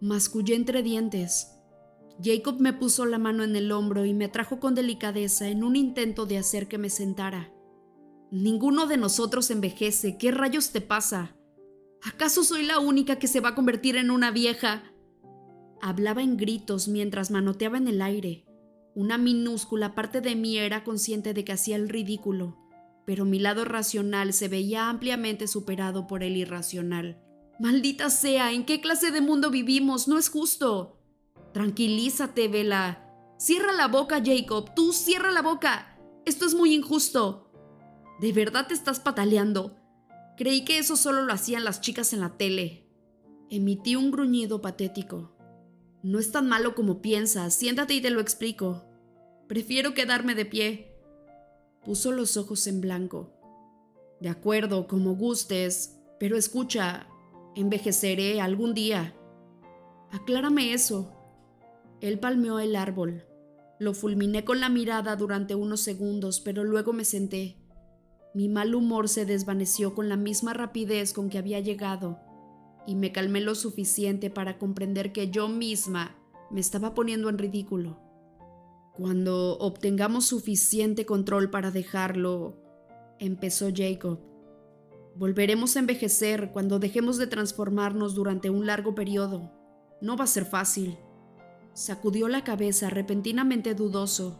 Mascullé 0.00 0.56
entre 0.56 0.82
dientes. 0.82 1.57
Jacob 2.22 2.60
me 2.60 2.72
puso 2.72 3.06
la 3.06 3.18
mano 3.18 3.44
en 3.44 3.56
el 3.56 3.70
hombro 3.72 4.04
y 4.04 4.14
me 4.14 4.26
atrajo 4.26 4.60
con 4.60 4.74
delicadeza 4.74 5.48
en 5.48 5.62
un 5.62 5.76
intento 5.76 6.26
de 6.26 6.38
hacer 6.38 6.68
que 6.68 6.78
me 6.78 6.90
sentara. 6.90 7.52
Ninguno 8.30 8.86
de 8.86 8.96
nosotros 8.96 9.50
envejece. 9.50 10.18
¿Qué 10.18 10.30
rayos 10.30 10.70
te 10.70 10.80
pasa? 10.80 11.36
¿Acaso 12.02 12.44
soy 12.44 12.64
la 12.64 12.78
única 12.78 13.16
que 13.16 13.28
se 13.28 13.40
va 13.40 13.50
a 13.50 13.54
convertir 13.54 13.96
en 13.96 14.10
una 14.10 14.30
vieja? 14.30 14.82
Hablaba 15.80 16.22
en 16.22 16.36
gritos 16.36 16.88
mientras 16.88 17.30
manoteaba 17.30 17.78
en 17.78 17.88
el 17.88 18.02
aire. 18.02 18.44
Una 18.94 19.16
minúscula 19.16 19.94
parte 19.94 20.20
de 20.20 20.34
mí 20.34 20.58
era 20.58 20.84
consciente 20.84 21.34
de 21.34 21.44
que 21.44 21.52
hacía 21.52 21.76
el 21.76 21.88
ridículo 21.88 22.58
pero 23.08 23.24
mi 23.24 23.38
lado 23.38 23.64
racional 23.64 24.34
se 24.34 24.48
veía 24.48 24.90
ampliamente 24.90 25.48
superado 25.48 26.06
por 26.06 26.22
el 26.22 26.36
irracional. 26.36 27.18
Maldita 27.58 28.10
sea, 28.10 28.52
¿en 28.52 28.66
qué 28.66 28.82
clase 28.82 29.10
de 29.10 29.22
mundo 29.22 29.48
vivimos? 29.48 30.08
No 30.08 30.18
es 30.18 30.28
justo. 30.28 30.97
Tranquilízate, 31.58 32.46
Vela. 32.46 33.04
Cierra 33.36 33.72
la 33.72 33.88
boca, 33.88 34.22
Jacob. 34.24 34.74
Tú 34.76 34.92
cierra 34.92 35.32
la 35.32 35.42
boca. 35.42 35.98
Esto 36.24 36.46
es 36.46 36.54
muy 36.54 36.72
injusto. 36.72 37.50
¿De 38.20 38.32
verdad 38.32 38.68
te 38.68 38.74
estás 38.74 39.00
pataleando? 39.00 39.76
Creí 40.36 40.64
que 40.64 40.78
eso 40.78 40.94
solo 40.94 41.22
lo 41.22 41.32
hacían 41.32 41.64
las 41.64 41.80
chicas 41.80 42.12
en 42.12 42.20
la 42.20 42.36
tele. 42.36 42.86
Emití 43.50 43.96
un 43.96 44.12
gruñido 44.12 44.62
patético. 44.62 45.36
No 46.04 46.20
es 46.20 46.30
tan 46.30 46.48
malo 46.48 46.76
como 46.76 47.02
piensas. 47.02 47.54
Siéntate 47.54 47.94
y 47.94 48.00
te 48.00 48.10
lo 48.10 48.20
explico. 48.20 48.84
Prefiero 49.48 49.94
quedarme 49.94 50.36
de 50.36 50.46
pie. 50.46 50.94
Puso 51.84 52.12
los 52.12 52.36
ojos 52.36 52.68
en 52.68 52.80
blanco. 52.80 53.32
De 54.20 54.28
acuerdo, 54.28 54.86
como 54.86 55.16
gustes, 55.16 55.98
pero 56.20 56.36
escucha, 56.36 57.08
envejeceré 57.56 58.40
algún 58.40 58.74
día. 58.74 59.16
Aclárame 60.12 60.72
eso. 60.72 61.17
Él 62.00 62.18
palmeó 62.18 62.60
el 62.60 62.76
árbol. 62.76 63.24
Lo 63.80 63.94
fulminé 63.94 64.44
con 64.44 64.60
la 64.60 64.68
mirada 64.68 65.16
durante 65.16 65.54
unos 65.54 65.80
segundos, 65.80 66.40
pero 66.40 66.64
luego 66.64 66.92
me 66.92 67.04
senté. 67.04 67.56
Mi 68.34 68.48
mal 68.48 68.74
humor 68.74 69.08
se 69.08 69.24
desvaneció 69.24 69.94
con 69.94 70.08
la 70.08 70.16
misma 70.16 70.54
rapidez 70.54 71.12
con 71.12 71.28
que 71.28 71.38
había 71.38 71.60
llegado, 71.60 72.20
y 72.86 72.94
me 72.94 73.12
calmé 73.12 73.40
lo 73.40 73.54
suficiente 73.54 74.30
para 74.30 74.58
comprender 74.58 75.12
que 75.12 75.30
yo 75.30 75.48
misma 75.48 76.16
me 76.50 76.60
estaba 76.60 76.94
poniendo 76.94 77.28
en 77.28 77.38
ridículo. 77.38 78.00
Cuando 78.94 79.58
obtengamos 79.58 80.26
suficiente 80.26 81.06
control 81.06 81.50
para 81.50 81.70
dejarlo, 81.70 82.56
empezó 83.18 83.68
Jacob. 83.74 84.20
Volveremos 85.16 85.76
a 85.76 85.80
envejecer 85.80 86.50
cuando 86.52 86.78
dejemos 86.78 87.16
de 87.16 87.26
transformarnos 87.26 88.14
durante 88.14 88.50
un 88.50 88.66
largo 88.66 88.94
periodo. 88.94 89.52
No 90.00 90.16
va 90.16 90.24
a 90.24 90.28
ser 90.28 90.44
fácil. 90.44 90.96
Sacudió 91.78 92.26
la 92.26 92.42
cabeza 92.42 92.90
repentinamente 92.90 93.72
dudoso. 93.72 94.36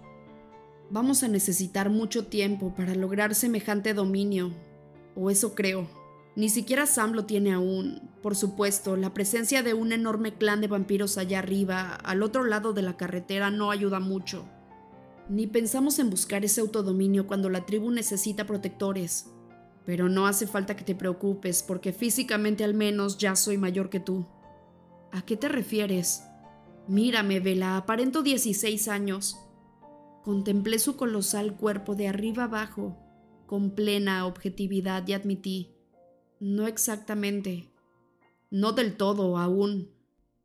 Vamos 0.91 1.23
a 1.23 1.29
necesitar 1.29 1.89
mucho 1.89 2.27
tiempo 2.27 2.75
para 2.75 2.97
lograr 2.97 3.33
semejante 3.37 3.95
dominio. 3.95 4.51
O 5.15 5.31
eso 5.31 5.55
creo. 5.55 5.89
Ni 6.35 6.49
siquiera 6.49 6.85
Sam 6.85 7.13
lo 7.13 7.27
tiene 7.27 7.53
aún. 7.53 8.11
Por 8.25 8.35
supuesto, 8.35 8.97
la 8.97 9.15
presencia 9.15 9.63
de 9.63 9.73
un 9.73 9.93
enorme 9.93 10.35
clan 10.35 10.61
de 10.61 10.67
vampiros 10.67 11.17
allá 11.17 11.39
arriba, 11.39 11.95
al 11.95 12.25
otro 12.25 12.43
lado 12.43 12.73
de 12.73 12.83
la 12.83 12.97
carretera, 12.97 13.53
no 13.53 13.71
ayuda 13.71 14.01
mucho. 14.01 14.45
Ni 15.29 15.47
pensamos 15.47 16.01
en 16.01 16.11
buscar 16.11 16.45
ese 16.45 16.61
autodominio 16.61 17.29
cuando 17.29 17.51
la 17.51 17.65
tribu 17.65 17.93
necesita 17.93 18.49
protectores. 18.49 19.27
Pero 19.87 20.09
no 20.09 20.27
hace 20.27 20.49
falta 20.49 20.75
que 20.75 20.83
te 20.83 20.97
preocupes, 20.97 21.63
porque 21.63 21.93
físicamente 21.93 22.65
al 22.65 22.75
menos 22.75 23.17
ya 23.17 23.37
soy 23.37 23.59
mayor 23.59 23.91
que 23.91 24.01
tú. 24.01 24.27
¿A 25.13 25.23
qué 25.23 25.37
te 25.37 25.47
refieres? 25.47 26.25
Mírame, 26.89 27.39
Vela, 27.39 27.77
aparento 27.77 28.23
16 28.23 28.89
años. 28.89 29.37
Contemplé 30.25 30.79
su 30.79 30.97
colosal 30.97 31.55
cuerpo 31.55 31.95
de 31.95 32.09
arriba 32.09 32.45
abajo, 32.45 32.97
con 33.47 33.75
plena 33.75 34.27
objetividad 34.27 35.07
y 35.07 35.13
admití. 35.13 35.75
No 36.41 36.67
exactamente. 36.67 37.71
No 38.51 38.73
del 38.73 38.97
todo 38.97 39.37
aún. 39.37 39.91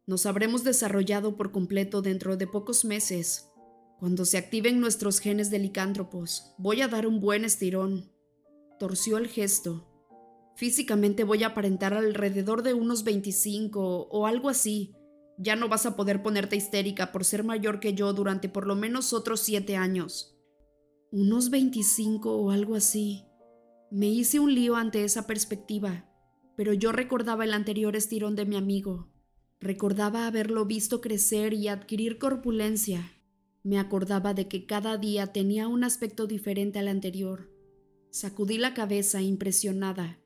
Nos 0.06 0.26
habremos 0.26 0.66
desarrollado 0.66 1.38
por 1.38 1.54
completo 1.54 2.02
dentro 2.02 2.36
de 2.36 2.46
pocos 2.46 2.84
meses. 2.84 3.50
Cuando 3.98 4.26
se 4.26 4.38
activen 4.38 4.82
nuestros 4.82 5.20
genes 5.20 5.50
de 5.50 5.60
licántropos, 5.60 6.54
voy 6.58 6.82
a 6.82 6.90
dar 6.90 7.08
un 7.08 7.22
buen 7.22 7.46
estirón. 7.46 8.12
Torció 8.80 9.18
el 9.18 9.30
gesto. 9.30 9.88
Físicamente 10.58 11.24
voy 11.24 11.44
a 11.44 11.48
aparentar 11.48 11.94
alrededor 11.94 12.64
de 12.64 12.74
unos 12.74 13.06
25 13.06 14.10
o 14.12 14.28
algo 14.28 14.50
así. 14.50 14.94
Ya 15.38 15.56
no 15.56 15.68
vas 15.68 15.86
a 15.86 15.96
poder 15.96 16.22
ponerte 16.22 16.56
histérica 16.56 17.12
por 17.12 17.26
ser 17.26 17.44
mayor 17.44 17.80
que 17.80 17.94
yo 17.94 18.14
durante 18.14 18.50
por 18.50 18.68
lo 18.68 18.76
menos 18.76 19.14
otros 19.14 19.40
siete 19.40 19.76
años. 19.76 20.38
Unos 21.12 21.50
25 21.50 22.38
o 22.38 22.52
algo 22.52 22.76
así. 22.76 23.26
Me 23.92 24.08
hice 24.08 24.40
un 24.40 24.54
lío 24.54 24.76
ante 24.76 25.04
esa 25.04 25.28
perspectiva, 25.28 26.10
pero 26.56 26.74
yo 26.74 26.92
recordaba 26.92 27.44
el 27.44 27.54
anterior 27.54 27.96
estirón 27.96 28.36
de 28.36 28.46
mi 28.46 28.56
amigo. 28.56 29.12
Recordaba 29.60 30.28
haberlo 30.28 30.66
visto 30.66 31.02
crecer 31.02 31.54
y 31.54 31.68
adquirir 31.68 32.18
corpulencia. 32.18 33.12
Me 33.64 33.80
acordaba 33.80 34.34
de 34.34 34.48
que 34.48 34.66
cada 34.66 34.98
día 34.98 35.28
tenía 35.28 35.68
un 35.68 35.84
aspecto 35.84 36.28
diferente 36.28 36.80
al 36.80 36.90
anterior. 36.90 37.50
Sacudí 38.10 38.58
la 38.58 38.74
cabeza 38.74 39.22
impresionada. 39.22 40.20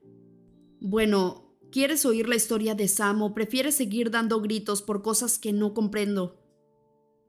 Bueno, 0.82 1.47
¿quieres 1.72 2.06
oír 2.06 2.28
la 2.28 2.36
historia 2.36 2.76
de 2.76 2.88
Sam 2.88 3.22
o 3.22 3.34
prefieres 3.34 3.76
seguir 3.76 4.12
dando 4.12 4.42
gritos 4.42 4.82
por 4.82 5.02
cosas 5.02 5.38
que 5.38 5.54
no 5.54 5.74
comprendo? 5.74 6.40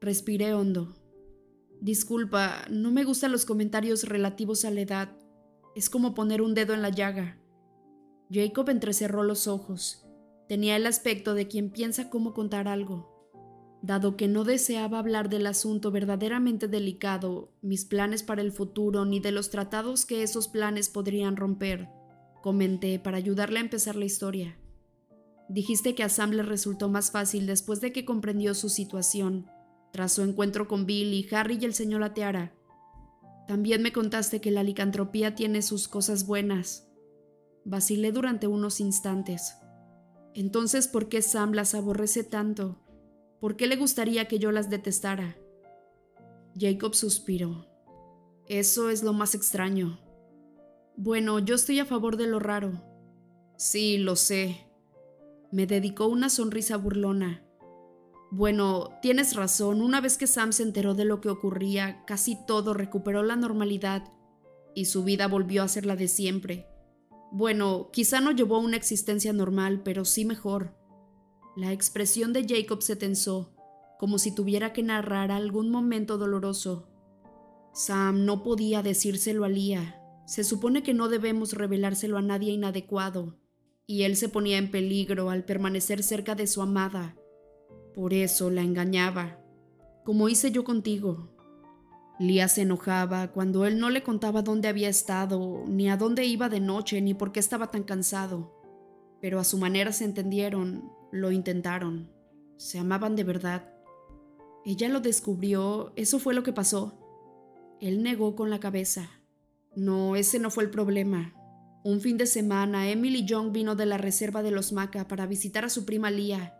Respiré 0.01 0.53
hondo. 0.53 0.95
Disculpa, 1.81 2.65
no 2.69 2.91
me 2.91 3.03
gustan 3.03 3.31
los 3.31 3.45
comentarios 3.45 4.03
relativos 4.03 4.65
a 4.65 4.71
la 4.71 4.81
edad. 4.81 5.17
Es 5.75 5.89
como 5.89 6.13
poner 6.13 6.41
un 6.41 6.53
dedo 6.53 6.73
en 6.73 6.81
la 6.81 6.89
llaga. 6.89 7.39
Jacob 8.31 8.69
entrecerró 8.69 9.23
los 9.23 9.47
ojos. 9.47 10.05
Tenía 10.47 10.75
el 10.75 10.85
aspecto 10.87 11.33
de 11.33 11.47
quien 11.47 11.69
piensa 11.69 12.09
cómo 12.09 12.33
contar 12.33 12.67
algo. 12.67 13.19
Dado 13.81 14.17
que 14.17 14.27
no 14.27 14.43
deseaba 14.43 14.99
hablar 14.99 15.29
del 15.29 15.47
asunto 15.47 15.89
verdaderamente 15.89 16.67
delicado, 16.67 17.53
mis 17.61 17.85
planes 17.85 18.23
para 18.23 18.41
el 18.41 18.51
futuro, 18.51 19.05
ni 19.05 19.19
de 19.21 19.31
los 19.31 19.49
tratados 19.49 20.05
que 20.05 20.21
esos 20.21 20.49
planes 20.49 20.89
podrían 20.89 21.37
romper, 21.37 21.87
comenté 22.41 22.99
para 22.99 23.17
ayudarle 23.17 23.59
a 23.59 23.63
empezar 23.63 23.95
la 23.95 24.05
historia. 24.05 24.57
Dijiste 25.49 25.95
que 25.95 26.03
a 26.03 26.09
Sam 26.09 26.31
le 26.31 26.43
resultó 26.43 26.89
más 26.89 27.11
fácil 27.11 27.47
después 27.47 27.81
de 27.81 27.91
que 27.91 28.05
comprendió 28.05 28.53
su 28.53 28.69
situación, 28.69 29.47
tras 29.91 30.13
su 30.13 30.21
encuentro 30.21 30.67
con 30.67 30.85
Billy, 30.85 31.27
Harry 31.31 31.57
y 31.59 31.65
el 31.65 31.73
señor 31.73 32.03
Ateara. 32.03 32.53
También 33.47 33.81
me 33.81 33.91
contaste 33.91 34.41
que 34.41 34.51
la 34.51 34.61
licantropía 34.61 35.33
tiene 35.33 35.63
sus 35.63 35.87
cosas 35.87 36.27
buenas. 36.27 36.87
Vacilé 37.65 38.11
durante 38.11 38.45
unos 38.45 38.79
instantes. 38.79 39.55
Entonces, 40.35 40.87
¿por 40.87 41.09
qué 41.09 41.23
Sam 41.23 41.53
las 41.53 41.73
aborrece 41.73 42.23
tanto? 42.23 42.79
¿Por 43.41 43.55
qué 43.55 43.65
le 43.65 43.75
gustaría 43.75 44.27
que 44.27 44.37
yo 44.37 44.51
las 44.51 44.69
detestara? 44.69 45.35
Jacob 46.55 46.93
suspiró. 46.93 47.65
Eso 48.45 48.89
es 48.91 49.01
lo 49.01 49.13
más 49.13 49.33
extraño. 49.33 49.99
Bueno, 51.01 51.39
yo 51.39 51.55
estoy 51.55 51.79
a 51.79 51.85
favor 51.85 52.17
de 52.17 52.27
lo 52.27 52.39
raro. 52.39 52.73
Sí, 53.55 53.97
lo 53.99 54.17
sé. 54.17 54.67
Me 55.49 55.65
dedicó 55.65 56.07
una 56.07 56.27
sonrisa 56.27 56.75
burlona. 56.75 57.41
Bueno, 58.31 58.89
tienes 59.01 59.33
razón, 59.33 59.81
una 59.81 60.01
vez 60.01 60.17
que 60.17 60.27
Sam 60.27 60.51
se 60.51 60.63
enteró 60.63 60.95
de 60.95 61.05
lo 61.05 61.21
que 61.21 61.29
ocurría, 61.29 62.03
casi 62.05 62.37
todo 62.45 62.73
recuperó 62.73 63.23
la 63.23 63.37
normalidad 63.37 64.11
y 64.75 64.85
su 64.85 65.05
vida 65.05 65.29
volvió 65.29 65.63
a 65.63 65.69
ser 65.69 65.85
la 65.85 65.95
de 65.95 66.09
siempre. 66.09 66.67
Bueno, 67.31 67.91
quizá 67.93 68.19
no 68.19 68.31
llevó 68.31 68.59
una 68.59 68.75
existencia 68.75 69.31
normal, 69.31 69.83
pero 69.85 70.03
sí 70.03 70.25
mejor. 70.25 70.75
La 71.55 71.71
expresión 71.71 72.33
de 72.33 72.45
Jacob 72.45 72.81
se 72.81 72.97
tensó, 72.97 73.55
como 73.99 74.19
si 74.19 74.35
tuviera 74.35 74.73
que 74.73 74.83
narrar 74.83 75.31
algún 75.31 75.69
momento 75.69 76.17
doloroso. 76.17 76.89
Sam 77.73 78.25
no 78.25 78.43
podía 78.43 78.83
decírselo 78.83 79.45
a 79.45 79.47
Lía. 79.47 79.98
Se 80.29 80.43
supone 80.43 80.83
que 80.83 80.93
no 80.93 81.09
debemos 81.09 81.53
revelárselo 81.53 82.17
a 82.17 82.21
nadie 82.21 82.51
inadecuado, 82.51 83.39
y 83.87 84.03
él 84.03 84.15
se 84.15 84.29
ponía 84.29 84.57
en 84.57 84.69
peligro 84.69 85.29
al 85.29 85.43
permanecer 85.43 86.03
cerca 86.03 86.35
de 86.35 86.45
su 86.45 86.61
amada 86.61 87.15
por 87.99 88.13
eso 88.13 88.49
la 88.49 88.61
engañaba, 88.61 89.41
como 90.05 90.29
hice 90.29 90.51
yo 90.51 90.63
contigo. 90.63 91.35
Lía 92.17 92.47
se 92.47 92.61
enojaba 92.61 93.33
cuando 93.33 93.65
él 93.65 93.77
no 93.77 93.89
le 93.89 94.03
contaba 94.03 94.41
dónde 94.41 94.69
había 94.69 94.87
estado, 94.87 95.65
ni 95.67 95.89
a 95.89 95.97
dónde 95.97 96.25
iba 96.25 96.47
de 96.47 96.61
noche, 96.61 97.01
ni 97.01 97.13
por 97.13 97.33
qué 97.33 97.41
estaba 97.41 97.71
tan 97.71 97.83
cansado. 97.83 98.55
Pero 99.21 99.37
a 99.37 99.43
su 99.43 99.57
manera 99.57 99.91
se 99.91 100.05
entendieron, 100.05 100.89
lo 101.11 101.33
intentaron, 101.33 102.09
se 102.55 102.79
amaban 102.79 103.17
de 103.17 103.25
verdad. 103.25 103.73
Ella 104.63 104.87
lo 104.87 105.01
descubrió, 105.01 105.91
eso 105.97 106.19
fue 106.19 106.33
lo 106.33 106.43
que 106.43 106.53
pasó. 106.53 106.93
Él 107.81 108.01
negó 108.01 108.35
con 108.35 108.49
la 108.49 108.61
cabeza. 108.61 109.09
No, 109.75 110.15
ese 110.15 110.39
no 110.39 110.51
fue 110.51 110.63
el 110.63 110.69
problema. 110.69 111.33
Un 111.83 112.01
fin 112.01 112.17
de 112.17 112.25
semana, 112.25 112.89
Emily 112.89 113.25
Young 113.25 113.51
vino 113.51 113.75
de 113.75 113.85
la 113.85 113.97
reserva 113.97 114.43
de 114.43 114.51
los 114.51 114.73
Maca 114.73 115.07
para 115.07 115.25
visitar 115.25 115.65
a 115.65 115.69
su 115.69 115.85
prima 115.85 116.11
Lía 116.11 116.59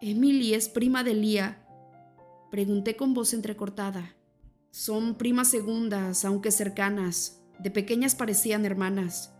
Emily 0.00 0.52
es 0.52 0.68
prima 0.68 1.02
de 1.04 1.14
Lía. 1.14 1.66
Pregunté 2.50 2.96
con 2.96 3.14
voz 3.14 3.32
entrecortada. 3.32 4.14
Son 4.70 5.14
primas 5.14 5.48
segundas, 5.48 6.26
aunque 6.26 6.50
cercanas. 6.50 7.42
De 7.58 7.70
pequeñas 7.70 8.14
parecían 8.14 8.66
hermanas. 8.66 9.32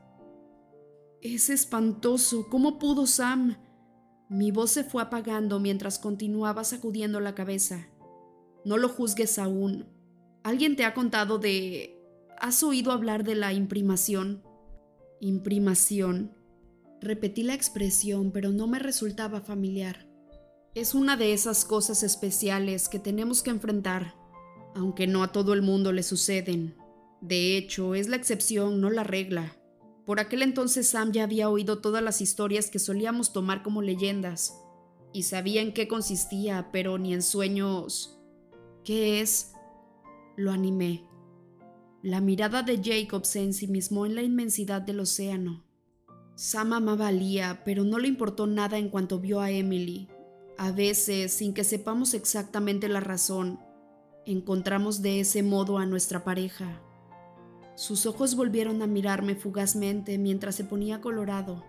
Es 1.20 1.50
espantoso. 1.50 2.48
¿Cómo 2.48 2.78
pudo 2.78 3.06
Sam? 3.06 3.58
Mi 4.30 4.50
voz 4.50 4.70
se 4.70 4.82
fue 4.82 5.02
apagando 5.02 5.60
mientras 5.60 5.98
continuaba 5.98 6.64
sacudiendo 6.64 7.20
la 7.20 7.34
cabeza. 7.34 7.86
No 8.64 8.78
lo 8.78 8.88
juzgues 8.88 9.38
aún. 9.38 9.84
¿Alguien 10.42 10.74
te 10.74 10.86
ha 10.86 10.94
contado 10.94 11.38
de... 11.38 11.95
¿Has 12.38 12.62
oído 12.62 12.92
hablar 12.92 13.24
de 13.24 13.34
la 13.34 13.52
imprimación? 13.54 14.42
Imprimación. 15.20 16.36
Repetí 17.00 17.42
la 17.42 17.54
expresión, 17.54 18.30
pero 18.30 18.50
no 18.50 18.66
me 18.66 18.78
resultaba 18.78 19.40
familiar. 19.40 20.06
Es 20.74 20.94
una 20.94 21.16
de 21.16 21.32
esas 21.32 21.64
cosas 21.64 22.02
especiales 22.02 22.90
que 22.90 22.98
tenemos 22.98 23.42
que 23.42 23.50
enfrentar, 23.50 24.14
aunque 24.74 25.06
no 25.06 25.22
a 25.22 25.32
todo 25.32 25.54
el 25.54 25.62
mundo 25.62 25.92
le 25.92 26.02
suceden. 26.02 26.76
De 27.22 27.56
hecho, 27.56 27.94
es 27.94 28.08
la 28.08 28.16
excepción, 28.16 28.82
no 28.82 28.90
la 28.90 29.02
regla. 29.02 29.56
Por 30.04 30.20
aquel 30.20 30.42
entonces 30.42 30.88
Sam 30.88 31.12
ya 31.12 31.24
había 31.24 31.48
oído 31.48 31.80
todas 31.80 32.02
las 32.02 32.20
historias 32.20 32.68
que 32.68 32.78
solíamos 32.78 33.32
tomar 33.32 33.62
como 33.62 33.80
leyendas, 33.80 34.60
y 35.14 35.22
sabía 35.22 35.62
en 35.62 35.72
qué 35.72 35.88
consistía, 35.88 36.68
pero 36.70 36.98
ni 36.98 37.14
en 37.14 37.22
sueños. 37.22 38.20
¿Qué 38.84 39.22
es? 39.22 39.52
Lo 40.36 40.52
animé. 40.52 41.06
La 42.06 42.20
mirada 42.20 42.62
de 42.62 42.80
Jacob 42.80 43.26
se 43.26 43.42
ensimismó 43.42 44.06
en 44.06 44.14
la 44.14 44.22
inmensidad 44.22 44.80
del 44.80 45.00
océano. 45.00 45.64
Sam 46.36 46.72
amaba 46.74 47.08
a 47.08 47.10
Lia, 47.10 47.62
pero 47.64 47.82
no 47.82 47.98
le 47.98 48.06
importó 48.06 48.46
nada 48.46 48.78
en 48.78 48.90
cuanto 48.90 49.18
vio 49.18 49.40
a 49.40 49.50
Emily, 49.50 50.08
a 50.56 50.70
veces, 50.70 51.32
sin 51.32 51.52
que 51.52 51.64
sepamos 51.64 52.14
exactamente 52.14 52.88
la 52.88 53.00
razón, 53.00 53.58
encontramos 54.24 55.02
de 55.02 55.18
ese 55.18 55.42
modo 55.42 55.78
a 55.78 55.86
nuestra 55.86 56.22
pareja. 56.22 56.80
Sus 57.74 58.06
ojos 58.06 58.36
volvieron 58.36 58.82
a 58.82 58.86
mirarme 58.86 59.34
fugazmente 59.34 60.16
mientras 60.16 60.54
se 60.54 60.62
ponía 60.62 61.00
colorado. 61.00 61.64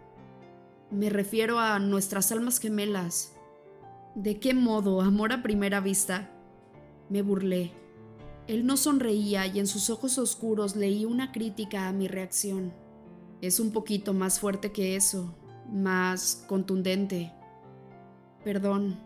Me 0.91 1.09
refiero 1.09 1.57
a 1.57 1.79
nuestras 1.79 2.31
almas 2.31 2.59
gemelas. 2.59 3.33
¿De 4.13 4.39
qué 4.39 4.53
modo, 4.53 5.01
amor 5.01 5.33
a 5.33 5.41
primera 5.41 5.79
vista? 5.79 6.29
Me 7.09 7.23
burlé. 7.23 7.86
Él 8.47 8.65
no 8.65 8.77
sonreía 8.77 9.45
y 9.45 9.59
en 9.59 9.67
sus 9.67 9.89
ojos 9.89 10.17
oscuros 10.17 10.75
leí 10.75 11.03
una 11.05 11.31
crítica 11.31 11.87
a 11.87 11.91
mi 11.91 12.07
reacción. 12.07 12.73
Es 13.41 13.59
un 13.59 13.71
poquito 13.71 14.13
más 14.13 14.39
fuerte 14.39 14.71
que 14.71 14.95
eso, 14.95 15.35
más 15.71 16.45
contundente. 16.47 17.33
Perdón, 18.43 18.97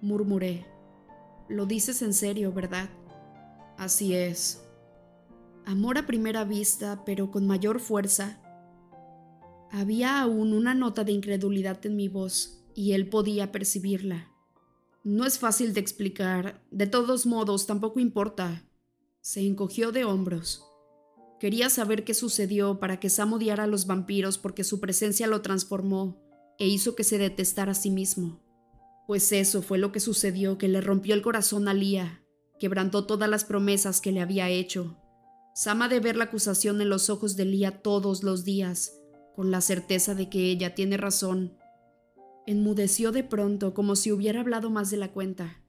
murmuré. 0.00 0.66
Lo 1.48 1.66
dices 1.66 2.00
en 2.02 2.14
serio, 2.14 2.52
¿verdad? 2.52 2.88
Así 3.76 4.14
es. 4.14 4.64
Amor 5.66 5.98
a 5.98 6.06
primera 6.06 6.44
vista, 6.44 7.02
pero 7.04 7.30
con 7.30 7.46
mayor 7.46 7.80
fuerza. 7.80 8.40
Había 9.72 10.20
aún 10.20 10.52
una 10.52 10.74
nota 10.74 11.02
de 11.02 11.12
incredulidad 11.12 11.84
en 11.86 11.96
mi 11.96 12.08
voz, 12.08 12.64
y 12.74 12.92
él 12.92 13.08
podía 13.08 13.50
percibirla. 13.50 14.28
No 15.02 15.24
es 15.24 15.38
fácil 15.38 15.72
de 15.72 15.80
explicar, 15.80 16.62
de 16.70 16.86
todos 16.86 17.24
modos 17.24 17.66
tampoco 17.66 18.00
importa. 18.00 18.64
Se 19.22 19.40
encogió 19.40 19.92
de 19.92 20.04
hombros. 20.04 20.62
Quería 21.38 21.70
saber 21.70 22.04
qué 22.04 22.12
sucedió 22.12 22.78
para 22.80 23.00
que 23.00 23.08
Sam 23.08 23.32
odiara 23.32 23.64
a 23.64 23.66
los 23.66 23.86
vampiros 23.86 24.36
porque 24.36 24.62
su 24.62 24.78
presencia 24.78 25.26
lo 25.26 25.40
transformó 25.40 26.22
e 26.58 26.68
hizo 26.68 26.94
que 26.94 27.04
se 27.04 27.16
detestara 27.16 27.72
a 27.72 27.74
sí 27.74 27.90
mismo. 27.90 28.42
Pues 29.06 29.32
eso 29.32 29.62
fue 29.62 29.78
lo 29.78 29.90
que 29.90 30.00
sucedió 30.00 30.58
que 30.58 30.68
le 30.68 30.82
rompió 30.82 31.14
el 31.14 31.22
corazón 31.22 31.66
a 31.66 31.74
Lía, 31.74 32.22
quebrantó 32.58 33.06
todas 33.06 33.28
las 33.28 33.46
promesas 33.46 34.02
que 34.02 34.12
le 34.12 34.20
había 34.20 34.50
hecho. 34.50 34.98
Sama 35.54 35.88
de 35.88 35.98
ver 35.98 36.16
la 36.16 36.24
acusación 36.24 36.80
en 36.82 36.90
los 36.90 37.08
ojos 37.08 37.36
de 37.36 37.46
Lía 37.46 37.82
todos 37.82 38.22
los 38.22 38.44
días, 38.44 39.00
con 39.34 39.50
la 39.50 39.62
certeza 39.62 40.14
de 40.14 40.28
que 40.28 40.50
ella 40.50 40.74
tiene 40.74 40.98
razón. 40.98 41.56
Enmudeció 42.50 43.12
de 43.12 43.22
pronto 43.22 43.74
como 43.74 43.94
si 43.94 44.10
hubiera 44.10 44.40
hablado 44.40 44.70
más 44.70 44.90
de 44.90 44.96
la 44.96 45.12
cuenta. 45.12 45.62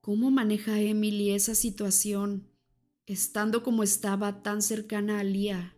¿Cómo 0.00 0.30
maneja 0.30 0.80
Emily 0.80 1.32
esa 1.32 1.54
situación, 1.54 2.48
estando 3.04 3.62
como 3.62 3.82
estaba 3.82 4.42
tan 4.42 4.62
cercana 4.62 5.20
a 5.20 5.22
Lía? 5.22 5.76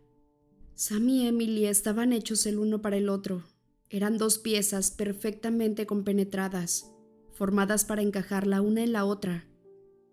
Sam 0.76 1.08
y 1.08 1.26
Emily 1.26 1.66
estaban 1.66 2.12
hechos 2.12 2.46
el 2.46 2.60
uno 2.60 2.80
para 2.80 2.96
el 2.96 3.08
otro. 3.08 3.42
Eran 3.90 4.18
dos 4.18 4.38
piezas 4.38 4.92
perfectamente 4.92 5.84
compenetradas, 5.84 6.88
formadas 7.32 7.84
para 7.84 8.02
encajar 8.02 8.46
la 8.46 8.60
una 8.60 8.84
en 8.84 8.92
la 8.92 9.04
otra. 9.04 9.48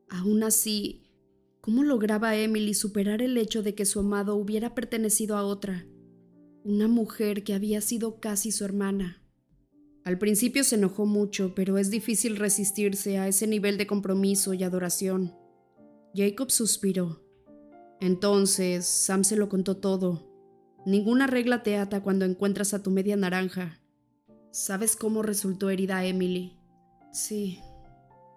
Aún 0.09 0.41
así, 0.41 1.03
¿cómo 1.61 1.83
lograba 1.83 2.35
Emily 2.35 2.73
superar 2.73 3.21
el 3.21 3.37
hecho 3.37 3.61
de 3.61 3.75
que 3.75 3.85
su 3.85 3.99
amado 3.99 4.33
hubiera 4.33 4.73
pertenecido 4.73 5.37
a 5.37 5.43
otra? 5.43 5.85
Una 6.63 6.87
mujer 6.87 7.43
que 7.43 7.53
había 7.53 7.81
sido 7.81 8.19
casi 8.19 8.51
su 8.51 8.65
hermana. 8.65 9.21
Al 10.09 10.17
principio 10.17 10.63
se 10.63 10.73
enojó 10.73 11.05
mucho, 11.05 11.53
pero 11.53 11.77
es 11.77 11.91
difícil 11.91 12.37
resistirse 12.37 13.19
a 13.19 13.27
ese 13.27 13.45
nivel 13.45 13.77
de 13.77 13.85
compromiso 13.85 14.55
y 14.55 14.63
adoración. 14.63 15.35
Jacob 16.15 16.49
suspiró. 16.49 17.23
Entonces, 18.01 18.87
Sam 18.87 19.23
se 19.23 19.35
lo 19.35 19.49
contó 19.49 19.77
todo, 19.77 20.29
Ninguna 20.83 21.27
regla 21.27 21.61
te 21.61 21.77
ata 21.77 22.01
cuando 22.01 22.25
encuentras 22.25 22.73
a 22.73 22.81
tu 22.81 22.89
media 22.89 23.15
naranja. 23.15 23.79
¿Sabes 24.49 24.95
cómo 24.95 25.21
resultó 25.21 25.69
herida 25.69 26.03
Emily? 26.03 26.57
Sí. 27.11 27.59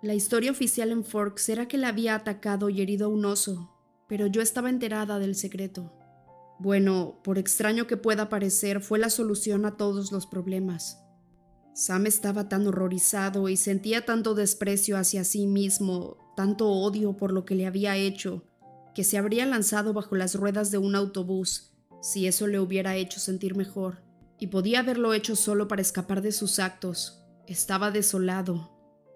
La 0.02 0.12
historia 0.12 0.50
oficial 0.50 0.90
en 0.90 1.02
Forks 1.02 1.48
era 1.48 1.66
que 1.68 1.78
la 1.78 1.88
había 1.88 2.14
atacado 2.14 2.68
y 2.68 2.82
herido 2.82 3.06
a 3.06 3.08
un 3.08 3.24
oso, 3.24 3.70
pero 4.06 4.26
yo 4.26 4.42
estaba 4.42 4.68
enterada 4.68 5.18
del 5.18 5.35
secreto. 5.35 5.94
Bueno, 6.58 7.22
por 7.24 7.38
extraño 7.38 7.87
que 7.87 7.96
pueda 7.96 8.28
parecer, 8.28 8.82
fue 8.82 8.98
la 8.98 9.08
solución 9.08 9.64
a 9.64 9.78
todos 9.78 10.12
los 10.12 10.26
problemas. 10.26 10.98
Sam 11.74 12.06
estaba 12.06 12.48
tan 12.48 12.66
horrorizado 12.66 13.48
y 13.48 13.56
sentía 13.56 14.04
tanto 14.04 14.35
desprecio 14.35 14.96
hacia 14.96 15.24
sí 15.24 15.46
mismo, 15.46 16.16
tanto 16.37 16.68
odio 16.68 17.16
por 17.16 17.32
lo 17.32 17.44
que 17.44 17.54
le 17.54 17.66
había 17.66 17.96
hecho, 17.96 18.44
que 18.94 19.04
se 19.04 19.16
habría 19.16 19.46
lanzado 19.46 19.92
bajo 19.92 20.14
las 20.16 20.35
ruedas 20.35 20.70
de 20.70 20.78
un 20.78 20.94
autobús 20.94 21.72
si 22.02 22.26
eso 22.26 22.48
le 22.48 22.58
hubiera 22.58 22.96
hecho 22.96 23.20
sentir 23.20 23.54
mejor, 23.54 24.02
y 24.38 24.48
podía 24.48 24.80
haberlo 24.80 25.14
hecho 25.14 25.37
solo 25.37 25.68
para 25.68 25.82
escapar 25.82 26.20
de 26.20 26.32
sus 26.32 26.58
actos. 26.58 27.22
Estaba 27.46 27.92
desolado. 27.92 28.70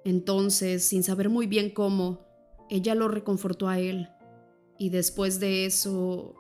Entonces, 0.05 0.87
sin 0.87 1.03
saber 1.03 1.29
muy 1.29 1.49
bien 1.49 1.71
cómo, 1.71 2.27
ella 2.71 2.95
lo 2.95 3.09
reconfortó 3.09 3.69
a 3.69 3.81
él. 3.81 4.09
Y 4.79 4.91
después 4.91 5.41
de 5.41 5.67
eso, 5.67 6.37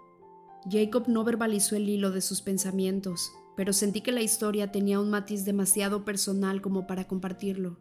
Jacob 0.70 1.08
no 1.08 1.24
verbalizó 1.24 1.74
el 1.74 1.88
hilo 1.88 2.12
de 2.12 2.20
sus 2.20 2.42
pensamientos, 2.42 3.32
pero 3.56 3.72
sentí 3.72 4.02
que 4.02 4.12
la 4.12 4.22
historia 4.22 4.70
tenía 4.70 5.00
un 5.00 5.10
matiz 5.10 5.44
demasiado 5.44 6.04
personal 6.04 6.60
como 6.60 6.86
para 6.86 7.06
compartirlo. 7.06 7.78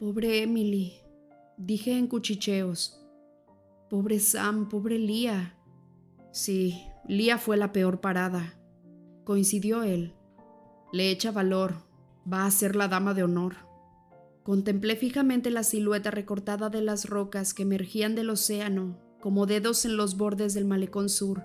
Pobre 0.00 0.42
Emily, 0.42 0.94
dije 1.56 1.98
en 1.98 2.06
cuchicheos. 2.06 3.04
Pobre 3.90 4.18
Sam, 4.20 4.68
pobre 4.68 4.98
Lía. 4.98 5.56
Sí, 6.32 6.82
Lía 7.06 7.38
fue 7.38 7.56
la 7.56 7.72
peor 7.72 8.00
parada. 8.00 8.58
Coincidió 9.24 9.82
él. 9.82 10.14
Le 10.92 11.10
echa 11.10 11.32
valor. 11.32 11.86
Va 12.30 12.46
a 12.46 12.50
ser 12.50 12.76
la 12.76 12.88
dama 12.88 13.14
de 13.14 13.22
honor. 13.22 13.56
Contemplé 14.42 14.96
fijamente 14.96 15.50
la 15.50 15.62
silueta 15.62 16.10
recortada 16.10 16.70
de 16.70 16.80
las 16.80 17.06
rocas 17.06 17.54
que 17.54 17.62
emergían 17.62 18.14
del 18.14 18.30
océano 18.30 18.98
como 19.20 19.46
dedos 19.46 19.84
en 19.84 19.96
los 19.96 20.16
bordes 20.16 20.54
del 20.54 20.64
malecón 20.64 21.08
sur. 21.08 21.44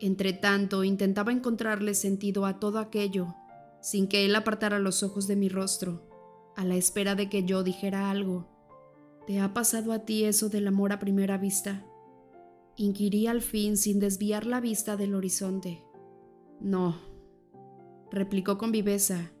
Entretanto, 0.00 0.82
intentaba 0.82 1.30
encontrarle 1.30 1.94
sentido 1.94 2.46
a 2.46 2.58
todo 2.58 2.78
aquello, 2.78 3.34
sin 3.82 4.08
que 4.08 4.24
él 4.24 4.34
apartara 4.34 4.78
los 4.78 5.02
ojos 5.02 5.26
de 5.26 5.36
mi 5.36 5.50
rostro, 5.50 6.08
a 6.56 6.64
la 6.64 6.76
espera 6.76 7.14
de 7.14 7.28
que 7.28 7.44
yo 7.44 7.62
dijera 7.62 8.10
algo. 8.10 8.48
¿Te 9.26 9.40
ha 9.40 9.52
pasado 9.52 9.92
a 9.92 10.00
ti 10.00 10.24
eso 10.24 10.48
del 10.48 10.66
amor 10.68 10.92
a 10.92 10.98
primera 10.98 11.36
vista? 11.36 11.84
Inquirí 12.76 13.26
al 13.26 13.42
fin 13.42 13.76
sin 13.76 14.00
desviar 14.00 14.46
la 14.46 14.60
vista 14.60 14.96
del 14.96 15.14
horizonte. 15.14 15.84
No, 16.60 16.96
replicó 18.10 18.56
con 18.56 18.72
viveza. 18.72 19.32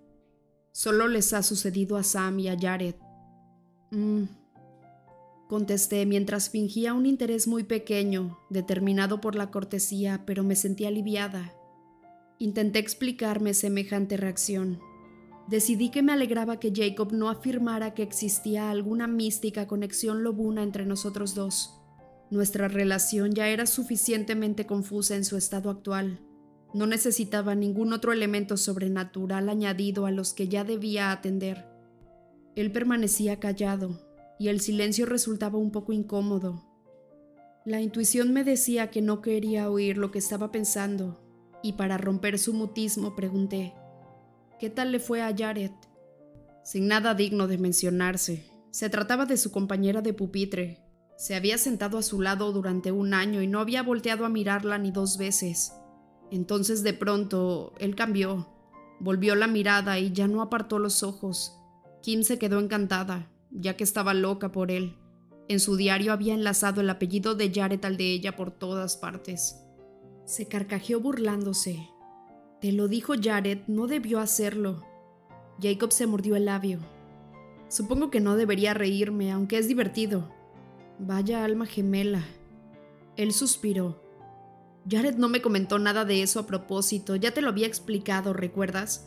Solo 0.72 1.08
les 1.08 1.32
ha 1.32 1.42
sucedido 1.42 1.96
a 1.96 2.02
Sam 2.02 2.38
y 2.38 2.48
a 2.48 2.56
Jared. 2.58 2.96
Mm, 3.90 4.24
contesté 5.50 6.06
mientras 6.06 6.48
fingía 6.48 6.94
un 6.94 7.06
interés 7.06 7.48
muy 7.48 7.64
pequeño, 7.64 8.38
determinado 8.50 9.20
por 9.20 9.34
la 9.34 9.50
cortesía, 9.50 10.22
pero 10.24 10.44
me 10.44 10.54
sentí 10.54 10.84
aliviada. 10.84 11.52
Intenté 12.38 12.78
explicarme 12.78 13.52
semejante 13.52 14.16
reacción. 14.16 14.78
Decidí 15.48 15.90
que 15.90 16.04
me 16.04 16.12
alegraba 16.12 16.60
que 16.60 16.72
Jacob 16.72 17.12
no 17.12 17.28
afirmara 17.28 17.94
que 17.94 18.04
existía 18.04 18.70
alguna 18.70 19.08
mística 19.08 19.66
conexión 19.66 20.22
lobuna 20.22 20.62
entre 20.62 20.86
nosotros 20.86 21.34
dos. 21.34 21.82
Nuestra 22.30 22.68
relación 22.68 23.32
ya 23.32 23.48
era 23.48 23.66
suficientemente 23.66 24.66
confusa 24.66 25.16
en 25.16 25.24
su 25.24 25.36
estado 25.36 25.68
actual. 25.68 26.20
No 26.74 26.86
necesitaba 26.86 27.56
ningún 27.56 27.92
otro 27.92 28.12
elemento 28.12 28.56
sobrenatural 28.56 29.48
añadido 29.48 30.06
a 30.06 30.12
los 30.12 30.32
que 30.32 30.46
ya 30.46 30.62
debía 30.62 31.10
atender. 31.10 31.66
Él 32.54 32.70
permanecía 32.70 33.40
callado, 33.40 33.98
y 34.40 34.48
el 34.48 34.62
silencio 34.62 35.04
resultaba 35.04 35.58
un 35.58 35.70
poco 35.70 35.92
incómodo. 35.92 36.64
La 37.66 37.82
intuición 37.82 38.32
me 38.32 38.42
decía 38.42 38.90
que 38.90 39.02
no 39.02 39.20
quería 39.20 39.70
oír 39.70 39.98
lo 39.98 40.10
que 40.10 40.18
estaba 40.18 40.50
pensando, 40.50 41.20
y 41.62 41.74
para 41.74 41.98
romper 41.98 42.38
su 42.38 42.54
mutismo 42.54 43.14
pregunté, 43.14 43.74
¿qué 44.58 44.70
tal 44.70 44.92
le 44.92 44.98
fue 44.98 45.20
a 45.20 45.36
Jared? 45.36 45.72
Sin 46.64 46.88
nada 46.88 47.14
digno 47.14 47.48
de 47.48 47.58
mencionarse, 47.58 48.50
se 48.70 48.88
trataba 48.88 49.26
de 49.26 49.36
su 49.36 49.50
compañera 49.50 50.00
de 50.00 50.14
pupitre. 50.14 50.80
Se 51.18 51.34
había 51.34 51.58
sentado 51.58 51.98
a 51.98 52.02
su 52.02 52.22
lado 52.22 52.50
durante 52.52 52.92
un 52.92 53.12
año 53.12 53.42
y 53.42 53.46
no 53.46 53.60
había 53.60 53.82
volteado 53.82 54.24
a 54.24 54.30
mirarla 54.30 54.78
ni 54.78 54.90
dos 54.90 55.18
veces. 55.18 55.74
Entonces 56.30 56.82
de 56.82 56.94
pronto 56.94 57.74
él 57.78 57.94
cambió, 57.94 58.48
volvió 59.00 59.34
la 59.34 59.48
mirada 59.48 59.98
y 59.98 60.12
ya 60.12 60.28
no 60.28 60.40
apartó 60.40 60.78
los 60.78 61.02
ojos. 61.02 61.58
Kim 62.00 62.22
se 62.22 62.38
quedó 62.38 62.58
encantada, 62.58 63.29
ya 63.50 63.76
que 63.76 63.84
estaba 63.84 64.14
loca 64.14 64.52
por 64.52 64.70
él. 64.70 64.96
En 65.48 65.60
su 65.60 65.76
diario 65.76 66.12
había 66.12 66.34
enlazado 66.34 66.80
el 66.80 66.90
apellido 66.90 67.34
de 67.34 67.52
Jared 67.52 67.84
al 67.84 67.96
de 67.96 68.12
ella 68.12 68.36
por 68.36 68.50
todas 68.50 68.96
partes. 68.96 69.60
Se 70.24 70.46
carcajeó 70.46 71.00
burlándose. 71.00 71.88
Te 72.60 72.72
lo 72.72 72.88
dijo 72.88 73.14
Jared, 73.20 73.60
no 73.66 73.86
debió 73.86 74.20
hacerlo. 74.20 74.84
Jacob 75.60 75.92
se 75.92 76.06
mordió 76.06 76.36
el 76.36 76.44
labio. 76.44 76.78
Supongo 77.68 78.10
que 78.10 78.20
no 78.20 78.36
debería 78.36 78.74
reírme, 78.74 79.32
aunque 79.32 79.58
es 79.58 79.66
divertido. 79.66 80.30
Vaya 80.98 81.44
alma 81.44 81.66
gemela. 81.66 82.24
Él 83.16 83.32
suspiró. 83.32 84.02
Jared 84.88 85.16
no 85.16 85.28
me 85.28 85.42
comentó 85.42 85.78
nada 85.78 86.04
de 86.04 86.22
eso 86.22 86.40
a 86.40 86.46
propósito, 86.46 87.16
ya 87.16 87.32
te 87.32 87.42
lo 87.42 87.50
había 87.50 87.66
explicado, 87.66 88.32
¿recuerdas? 88.32 89.06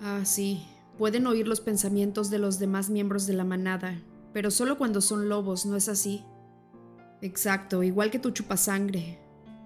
Ah, 0.00 0.24
sí, 0.24 0.66
pueden 0.98 1.26
oír 1.26 1.46
los 1.46 1.60
pensamientos 1.60 2.28
de 2.28 2.38
los 2.38 2.58
demás 2.58 2.90
miembros 2.90 3.26
de 3.26 3.32
la 3.34 3.44
manada, 3.44 4.02
pero 4.32 4.50
solo 4.50 4.76
cuando 4.76 5.00
son 5.00 5.28
lobos, 5.28 5.64
¿no 5.64 5.76
es 5.76 5.88
así? 5.88 6.24
Exacto, 7.22 7.82
igual 7.82 8.10
que 8.10 8.18
tu 8.18 8.30
chupasangre. 8.30 9.18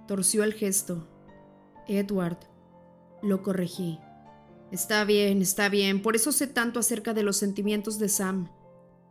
Torció 0.06 0.44
el 0.44 0.52
gesto. 0.52 1.08
Edward. 1.88 2.38
Lo 3.22 3.42
corregí. 3.42 3.98
Está 4.70 5.04
bien, 5.04 5.42
está 5.42 5.68
bien, 5.68 6.00
por 6.00 6.16
eso 6.16 6.32
sé 6.32 6.46
tanto 6.46 6.80
acerca 6.80 7.14
de 7.14 7.22
los 7.22 7.36
sentimientos 7.36 7.98
de 7.98 8.08
Sam. 8.08 8.48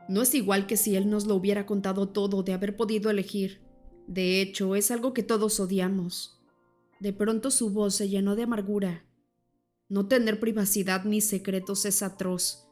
No 0.08 0.22
es 0.22 0.34
igual 0.34 0.68
que 0.68 0.78
si 0.78 0.96
él 0.96 1.10
nos 1.10 1.26
lo 1.26 1.36
hubiera 1.36 1.66
contado 1.66 2.10
todo 2.10 2.44
de 2.44 2.54
haber 2.54 2.76
podido 2.76 3.10
elegir. 3.10 3.62
De 4.08 4.42
hecho, 4.42 4.76
es 4.76 4.92
algo 4.92 5.14
que 5.14 5.24
todos 5.24 5.60
odiamos. 5.60 6.42
De 7.00 7.14
pronto 7.14 7.52
su 7.52 7.70
voz 7.70 7.96
se 7.96 8.10
llenó 8.10 8.36
de 8.36 8.44
amargura. 8.44 9.06
No 9.92 10.08
tener 10.08 10.40
privacidad 10.40 11.04
ni 11.04 11.20
secretos 11.20 11.84
es 11.84 12.02
atroz. 12.02 12.66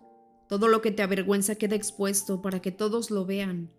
Todo 0.48 0.70
lo 0.70 0.82
que 0.82 0.92
te 0.92 1.02
avergüenza 1.02 1.56
queda 1.56 1.76
expuesto 1.76 2.42
para 2.42 2.62
que 2.62 2.72
todos 2.72 3.12
lo 3.12 3.26
vean. 3.26 3.74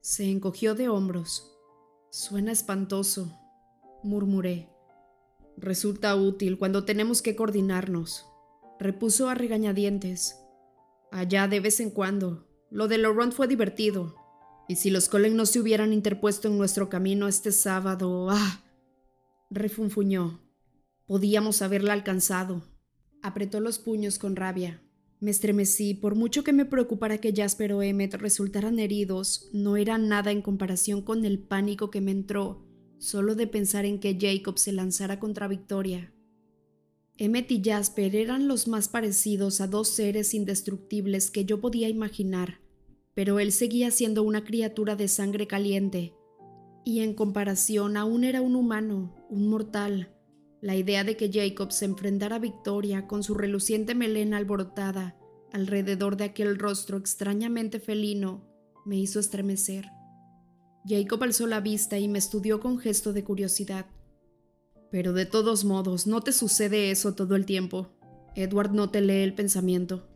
Se 0.00 0.30
encogió 0.30 0.76
de 0.76 0.88
hombros. 0.88 1.58
Suena 2.12 2.52
espantoso, 2.52 3.36
murmuré. 4.04 4.68
Resulta 5.56 6.14
útil 6.14 6.58
cuando 6.58 6.84
tenemos 6.84 7.22
que 7.22 7.34
coordinarnos, 7.34 8.24
repuso 8.78 9.28
a 9.28 9.34
regañadientes. 9.34 10.36
Allá 11.10 11.48
de 11.48 11.58
vez 11.58 11.80
en 11.80 11.90
cuando. 11.90 12.46
Lo 12.70 12.86
de 12.86 12.98
Laurent 12.98 13.32
fue 13.32 13.48
divertido, 13.48 14.14
y 14.68 14.76
si 14.76 14.90
los 14.90 15.08
Colen 15.08 15.34
no 15.34 15.46
se 15.46 15.58
hubieran 15.58 15.92
interpuesto 15.92 16.46
en 16.46 16.56
nuestro 16.56 16.88
camino 16.88 17.26
este 17.26 17.50
sábado, 17.50 18.30
¡ah! 18.30 18.62
refunfuñó. 19.50 20.40
Podíamos 21.08 21.62
haberla 21.62 21.92
alcanzado. 21.92 22.75
Apretó 23.26 23.60
los 23.60 23.78
puños 23.78 24.18
con 24.18 24.36
rabia. 24.36 24.82
Me 25.20 25.30
estremecí, 25.30 25.94
por 25.94 26.14
mucho 26.14 26.44
que 26.44 26.52
me 26.52 26.64
preocupara 26.64 27.18
que 27.18 27.34
Jasper 27.34 27.72
o 27.72 27.82
Emmet 27.82 28.14
resultaran 28.14 28.78
heridos, 28.78 29.48
no 29.52 29.76
era 29.76 29.98
nada 29.98 30.30
en 30.30 30.42
comparación 30.42 31.02
con 31.02 31.24
el 31.24 31.38
pánico 31.38 31.90
que 31.90 32.00
me 32.00 32.12
entró, 32.12 32.66
solo 32.98 33.34
de 33.34 33.46
pensar 33.46 33.84
en 33.84 33.98
que 33.98 34.16
Jacob 34.20 34.58
se 34.58 34.72
lanzara 34.72 35.18
contra 35.18 35.48
Victoria. 35.48 36.12
Emmet 37.16 37.50
y 37.50 37.62
Jasper 37.64 38.14
eran 38.14 38.46
los 38.46 38.68
más 38.68 38.88
parecidos 38.88 39.60
a 39.60 39.66
dos 39.66 39.88
seres 39.88 40.34
indestructibles 40.34 41.30
que 41.30 41.44
yo 41.44 41.60
podía 41.60 41.88
imaginar 41.88 42.60
pero 43.16 43.38
él 43.38 43.50
seguía 43.50 43.90
siendo 43.90 44.22
una 44.22 44.44
criatura 44.44 44.94
de 44.94 45.08
sangre 45.08 45.46
caliente, 45.46 46.12
y 46.84 47.00
en 47.00 47.14
comparación 47.14 47.96
aún 47.96 48.24
era 48.24 48.42
un 48.42 48.54
humano, 48.54 49.16
un 49.30 49.48
mortal. 49.48 50.14
La 50.60 50.74
idea 50.74 51.04
de 51.04 51.16
que 51.16 51.30
Jacob 51.32 51.72
se 51.72 51.84
enfrentara 51.84 52.36
a 52.36 52.40
Victoria 52.40 53.06
con 53.06 53.22
su 53.22 53.34
reluciente 53.34 53.94
melena 53.94 54.36
alborotada 54.36 55.16
alrededor 55.52 56.16
de 56.16 56.24
aquel 56.24 56.58
rostro 56.58 56.98
extrañamente 56.98 57.80
felino 57.80 58.44
me 58.84 58.96
hizo 58.96 59.18
estremecer. 59.18 59.86
Jacob 60.86 61.22
alzó 61.22 61.46
la 61.46 61.60
vista 61.60 61.98
y 61.98 62.08
me 62.08 62.18
estudió 62.18 62.60
con 62.60 62.78
gesto 62.78 63.12
de 63.12 63.24
curiosidad. 63.24 63.86
Pero 64.90 65.12
de 65.12 65.26
todos 65.26 65.64
modos, 65.64 66.06
no 66.06 66.20
te 66.20 66.32
sucede 66.32 66.90
eso 66.90 67.14
todo 67.14 67.34
el 67.34 67.46
tiempo. 67.46 67.88
Edward 68.34 68.72
no 68.72 68.90
te 68.90 69.00
lee 69.00 69.22
el 69.22 69.34
pensamiento. 69.34 70.08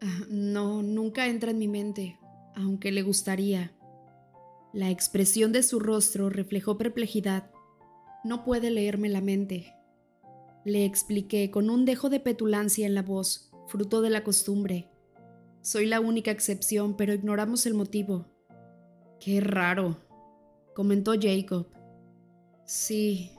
Ah, 0.00 0.26
no, 0.28 0.82
nunca 0.82 1.28
entra 1.28 1.52
en 1.52 1.58
mi 1.58 1.68
mente, 1.68 2.18
aunque 2.54 2.92
le 2.92 3.02
gustaría. 3.02 3.72
La 4.74 4.90
expresión 4.90 5.52
de 5.52 5.62
su 5.62 5.78
rostro 5.78 6.28
reflejó 6.28 6.76
perplejidad. 6.76 7.50
No 8.24 8.44
puede 8.44 8.70
leerme 8.70 9.08
la 9.08 9.20
mente. 9.20 9.72
Le 10.64 10.84
expliqué 10.84 11.50
con 11.50 11.70
un 11.70 11.84
dejo 11.84 12.10
de 12.10 12.20
petulancia 12.20 12.86
en 12.86 12.94
la 12.94 13.02
voz, 13.02 13.50
fruto 13.66 14.02
de 14.02 14.10
la 14.10 14.24
costumbre. 14.24 14.90
Soy 15.62 15.86
la 15.86 16.00
única 16.00 16.30
excepción, 16.30 16.96
pero 16.96 17.14
ignoramos 17.14 17.66
el 17.66 17.74
motivo. 17.74 18.26
Qué 19.20 19.40
raro, 19.40 19.98
comentó 20.74 21.12
Jacob. 21.20 21.66
Sí, 22.64 23.32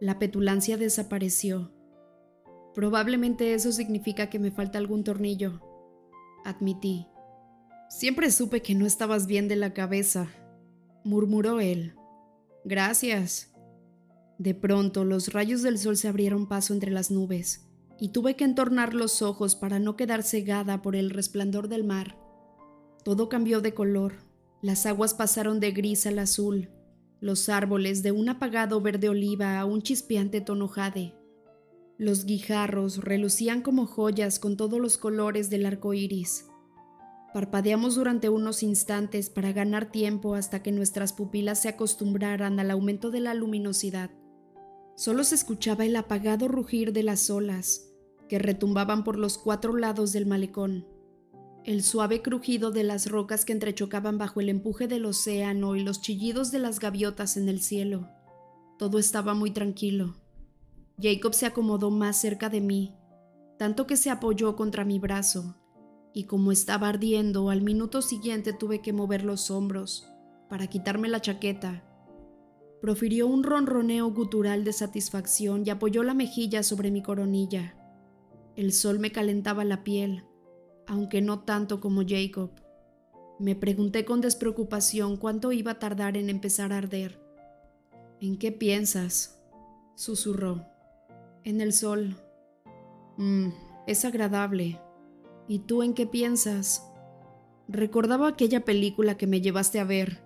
la 0.00 0.18
petulancia 0.18 0.76
desapareció. 0.76 1.72
Probablemente 2.74 3.54
eso 3.54 3.72
significa 3.72 4.28
que 4.28 4.38
me 4.38 4.50
falta 4.50 4.78
algún 4.78 5.02
tornillo, 5.02 5.60
admití. 6.44 7.06
Siempre 7.88 8.30
supe 8.30 8.62
que 8.62 8.74
no 8.74 8.84
estabas 8.86 9.26
bien 9.26 9.48
de 9.48 9.56
la 9.56 9.72
cabeza, 9.72 10.28
murmuró 11.04 11.60
él. 11.60 11.94
Gracias. 12.64 13.55
De 14.38 14.54
pronto 14.54 15.04
los 15.04 15.32
rayos 15.32 15.62
del 15.62 15.78
sol 15.78 15.96
se 15.96 16.08
abrieron 16.08 16.46
paso 16.46 16.74
entre 16.74 16.90
las 16.90 17.10
nubes, 17.10 17.66
y 17.98 18.10
tuve 18.10 18.36
que 18.36 18.44
entornar 18.44 18.94
los 18.94 19.22
ojos 19.22 19.56
para 19.56 19.78
no 19.78 19.96
quedar 19.96 20.22
cegada 20.22 20.82
por 20.82 20.96
el 20.96 21.10
resplandor 21.10 21.68
del 21.68 21.84
mar. 21.84 22.18
Todo 23.04 23.28
cambió 23.28 23.60
de 23.60 23.72
color, 23.72 24.14
las 24.62 24.84
aguas 24.84 25.14
pasaron 25.14 25.60
de 25.60 25.70
gris 25.70 26.06
al 26.06 26.18
azul, 26.18 26.70
los 27.20 27.48
árboles 27.48 28.02
de 28.02 28.12
un 28.12 28.28
apagado 28.28 28.80
verde 28.80 29.08
oliva 29.08 29.58
a 29.58 29.64
un 29.64 29.80
chispeante 29.80 30.40
tono 30.40 30.68
jade. 30.68 31.14
Los 31.98 32.26
guijarros 32.26 32.98
relucían 32.98 33.62
como 33.62 33.86
joyas 33.86 34.38
con 34.38 34.58
todos 34.58 34.80
los 34.80 34.98
colores 34.98 35.48
del 35.48 35.64
arco 35.64 35.94
iris. 35.94 36.46
Parpadeamos 37.32 37.94
durante 37.94 38.28
unos 38.28 38.62
instantes 38.62 39.30
para 39.30 39.52
ganar 39.52 39.90
tiempo 39.90 40.34
hasta 40.34 40.62
que 40.62 40.72
nuestras 40.72 41.14
pupilas 41.14 41.62
se 41.62 41.68
acostumbraran 41.68 42.60
al 42.60 42.70
aumento 42.70 43.10
de 43.10 43.20
la 43.20 43.34
luminosidad. 43.34 44.10
Solo 44.96 45.24
se 45.24 45.34
escuchaba 45.34 45.84
el 45.84 45.94
apagado 45.94 46.48
rugir 46.48 46.92
de 46.92 47.02
las 47.02 47.28
olas 47.28 47.92
que 48.28 48.38
retumbaban 48.38 49.04
por 49.04 49.18
los 49.18 49.38
cuatro 49.38 49.76
lados 49.76 50.12
del 50.12 50.26
malecón. 50.26 50.86
El 51.64 51.82
suave 51.82 52.22
crujido 52.22 52.70
de 52.70 52.82
las 52.82 53.10
rocas 53.10 53.44
que 53.44 53.52
entrechocaban 53.52 54.18
bajo 54.18 54.40
el 54.40 54.48
empuje 54.48 54.88
del 54.88 55.04
océano 55.04 55.76
y 55.76 55.82
los 55.82 56.00
chillidos 56.00 56.50
de 56.50 56.60
las 56.60 56.80
gaviotas 56.80 57.36
en 57.36 57.48
el 57.48 57.60
cielo. 57.60 58.08
Todo 58.78 58.98
estaba 58.98 59.34
muy 59.34 59.50
tranquilo. 59.50 60.16
Jacob 61.00 61.34
se 61.34 61.46
acomodó 61.46 61.90
más 61.90 62.16
cerca 62.16 62.48
de 62.48 62.60
mí, 62.60 62.96
tanto 63.58 63.86
que 63.86 63.96
se 63.96 64.10
apoyó 64.10 64.56
contra 64.56 64.84
mi 64.84 64.98
brazo, 64.98 65.56
y 66.14 66.24
como 66.24 66.52
estaba 66.52 66.88
ardiendo, 66.88 67.50
al 67.50 67.60
minuto 67.60 68.00
siguiente 68.00 68.54
tuve 68.54 68.80
que 68.80 68.94
mover 68.94 69.24
los 69.24 69.50
hombros 69.50 70.08
para 70.48 70.68
quitarme 70.68 71.08
la 71.08 71.20
chaqueta. 71.20 71.85
Profirió 72.80 73.26
un 73.26 73.42
ronroneo 73.42 74.10
gutural 74.12 74.64
de 74.64 74.72
satisfacción 74.72 75.64
y 75.66 75.70
apoyó 75.70 76.02
la 76.02 76.14
mejilla 76.14 76.62
sobre 76.62 76.90
mi 76.90 77.02
coronilla. 77.02 77.76
El 78.54 78.72
sol 78.72 78.98
me 78.98 79.12
calentaba 79.12 79.64
la 79.64 79.82
piel 79.82 80.24
aunque 80.86 81.20
no 81.20 81.40
tanto 81.40 81.80
como 81.80 82.02
Jacob. 82.06 82.50
Me 83.38 83.54
pregunté 83.54 84.04
con 84.04 84.20
despreocupación 84.20 85.16
cuánto 85.16 85.52
iba 85.52 85.72
a 85.72 85.78
tardar 85.78 86.16
en 86.16 86.30
empezar 86.30 86.72
a 86.72 86.78
arder. 86.78 87.20
¿En 88.20 88.38
qué 88.38 88.52
piensas? 88.52 89.42
susurró. 89.94 90.66
En 91.44 91.60
el 91.60 91.72
sol. 91.72 92.16
Mmm, 93.18 93.48
es 93.86 94.04
agradable. 94.04 94.80
¿Y 95.48 95.60
tú 95.60 95.82
en 95.82 95.94
qué 95.94 96.06
piensas? 96.06 96.90
Recordaba 97.68 98.28
aquella 98.28 98.64
película 98.64 99.16
que 99.16 99.26
me 99.26 99.40
llevaste 99.40 99.80
a 99.80 99.84
ver. 99.84 100.22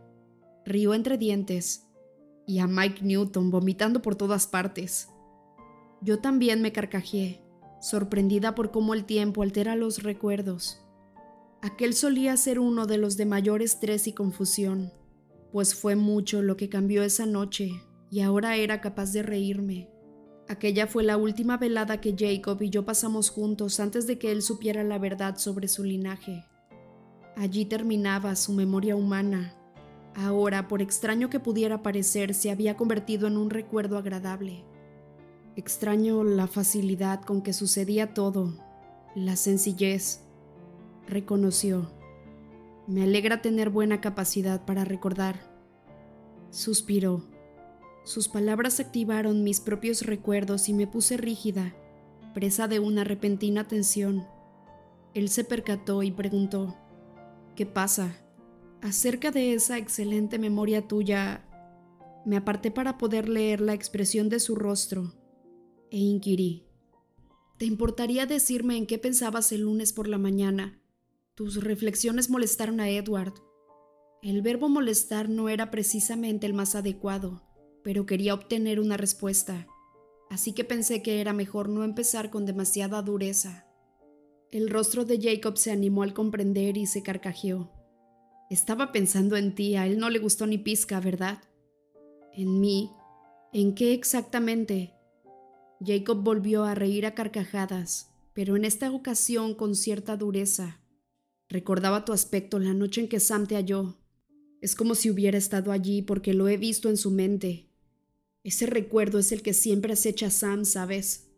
Río 0.64 0.94
entre 0.94 1.18
dientes. 1.18 1.86
Y 2.50 2.58
a 2.58 2.66
Mike 2.66 3.04
Newton 3.04 3.52
vomitando 3.52 4.02
por 4.02 4.16
todas 4.16 4.48
partes. 4.48 5.08
Yo 6.00 6.18
también 6.18 6.62
me 6.62 6.72
carcajeé 6.72 7.44
sorprendida 7.80 8.54
por 8.54 8.72
cómo 8.72 8.92
el 8.92 9.04
tiempo 9.04 9.42
altera 9.42 9.76
los 9.76 10.02
recuerdos. 10.02 10.82
Aquel 11.62 11.94
solía 11.94 12.36
ser 12.36 12.58
uno 12.58 12.86
de 12.86 12.98
los 12.98 13.16
de 13.16 13.24
mayor 13.24 13.62
estrés 13.62 14.06
y 14.08 14.12
confusión, 14.12 14.92
pues 15.52 15.76
fue 15.76 15.94
mucho 15.94 16.42
lo 16.42 16.56
que 16.56 16.68
cambió 16.68 17.04
esa 17.04 17.24
noche 17.24 17.70
y 18.10 18.20
ahora 18.20 18.56
era 18.56 18.80
capaz 18.80 19.12
de 19.12 19.22
reírme. 19.22 19.88
Aquella 20.48 20.88
fue 20.88 21.04
la 21.04 21.16
última 21.16 21.56
velada 21.56 22.00
que 22.00 22.16
Jacob 22.18 22.60
y 22.62 22.70
yo 22.70 22.84
pasamos 22.84 23.30
juntos 23.30 23.78
antes 23.78 24.08
de 24.08 24.18
que 24.18 24.32
él 24.32 24.42
supiera 24.42 24.82
la 24.82 24.98
verdad 24.98 25.36
sobre 25.36 25.68
su 25.68 25.84
linaje. 25.84 26.44
Allí 27.36 27.64
terminaba 27.64 28.34
su 28.34 28.52
memoria 28.52 28.96
humana. 28.96 29.54
Ahora, 30.14 30.68
por 30.68 30.82
extraño 30.82 31.30
que 31.30 31.40
pudiera 31.40 31.82
parecer, 31.82 32.34
se 32.34 32.50
había 32.50 32.76
convertido 32.76 33.28
en 33.28 33.36
un 33.36 33.50
recuerdo 33.50 33.96
agradable. 33.96 34.64
Extraño 35.56 36.24
la 36.24 36.46
facilidad 36.46 37.22
con 37.22 37.42
que 37.42 37.52
sucedía 37.52 38.14
todo, 38.14 38.54
la 39.14 39.36
sencillez. 39.36 40.20
Reconoció. 41.06 41.90
Me 42.86 43.02
alegra 43.02 43.40
tener 43.40 43.70
buena 43.70 44.00
capacidad 44.00 44.64
para 44.64 44.84
recordar. 44.84 45.40
Suspiró. 46.50 47.24
Sus 48.04 48.28
palabras 48.28 48.80
activaron 48.80 49.44
mis 49.44 49.60
propios 49.60 50.02
recuerdos 50.02 50.68
y 50.68 50.72
me 50.72 50.86
puse 50.86 51.16
rígida, 51.16 51.74
presa 52.34 52.66
de 52.66 52.80
una 52.80 53.04
repentina 53.04 53.68
tensión. 53.68 54.26
Él 55.14 55.28
se 55.28 55.44
percató 55.44 56.02
y 56.02 56.10
preguntó, 56.10 56.76
¿qué 57.54 57.66
pasa? 57.66 58.16
Acerca 58.82 59.30
de 59.30 59.52
esa 59.52 59.76
excelente 59.76 60.38
memoria 60.38 60.88
tuya, 60.88 61.44
me 62.24 62.36
aparté 62.36 62.70
para 62.70 62.96
poder 62.96 63.28
leer 63.28 63.60
la 63.60 63.74
expresión 63.74 64.28
de 64.30 64.40
su 64.40 64.54
rostro 64.54 65.12
e 65.90 65.98
inquirí. 65.98 66.66
¿Te 67.58 67.66
importaría 67.66 68.24
decirme 68.24 68.78
en 68.78 68.86
qué 68.86 68.98
pensabas 68.98 69.52
el 69.52 69.62
lunes 69.62 69.92
por 69.92 70.08
la 70.08 70.16
mañana? 70.16 70.80
Tus 71.34 71.62
reflexiones 71.62 72.30
molestaron 72.30 72.80
a 72.80 72.88
Edward. 72.88 73.34
El 74.22 74.40
verbo 74.40 74.70
molestar 74.70 75.28
no 75.28 75.50
era 75.50 75.70
precisamente 75.70 76.46
el 76.46 76.54
más 76.54 76.74
adecuado, 76.74 77.42
pero 77.84 78.06
quería 78.06 78.32
obtener 78.32 78.80
una 78.80 78.96
respuesta, 78.96 79.66
así 80.30 80.54
que 80.54 80.64
pensé 80.64 81.02
que 81.02 81.20
era 81.20 81.34
mejor 81.34 81.68
no 81.68 81.84
empezar 81.84 82.30
con 82.30 82.46
demasiada 82.46 83.02
dureza. 83.02 83.66
El 84.50 84.70
rostro 84.70 85.04
de 85.04 85.20
Jacob 85.20 85.58
se 85.58 85.70
animó 85.70 86.02
al 86.02 86.14
comprender 86.14 86.78
y 86.78 86.86
se 86.86 87.02
carcajeó. 87.02 87.79
Estaba 88.50 88.90
pensando 88.90 89.36
en 89.36 89.54
ti, 89.54 89.76
a 89.76 89.86
él 89.86 89.98
no 89.98 90.10
le 90.10 90.18
gustó 90.18 90.44
ni 90.44 90.58
pizca, 90.58 90.98
¿verdad? 90.98 91.38
¿En 92.32 92.60
mí? 92.60 92.90
¿En 93.52 93.76
qué 93.76 93.94
exactamente? 93.94 94.92
Jacob 95.80 96.24
volvió 96.24 96.64
a 96.64 96.74
reír 96.74 97.06
a 97.06 97.14
carcajadas, 97.14 98.10
pero 98.34 98.56
en 98.56 98.64
esta 98.64 98.90
ocasión 98.90 99.54
con 99.54 99.76
cierta 99.76 100.16
dureza. 100.16 100.80
Recordaba 101.48 102.04
tu 102.04 102.12
aspecto 102.12 102.58
la 102.58 102.74
noche 102.74 103.00
en 103.00 103.08
que 103.08 103.20
Sam 103.20 103.46
te 103.46 103.54
halló. 103.54 103.96
Es 104.60 104.74
como 104.74 104.96
si 104.96 105.10
hubiera 105.10 105.38
estado 105.38 105.70
allí 105.70 106.02
porque 106.02 106.34
lo 106.34 106.48
he 106.48 106.56
visto 106.56 106.88
en 106.88 106.96
su 106.96 107.12
mente. 107.12 107.70
Ese 108.42 108.66
recuerdo 108.66 109.20
es 109.20 109.30
el 109.30 109.42
que 109.42 109.54
siempre 109.54 109.92
acecha 109.92 110.26
a 110.26 110.30
Sam, 110.30 110.64
¿sabes? 110.64 111.30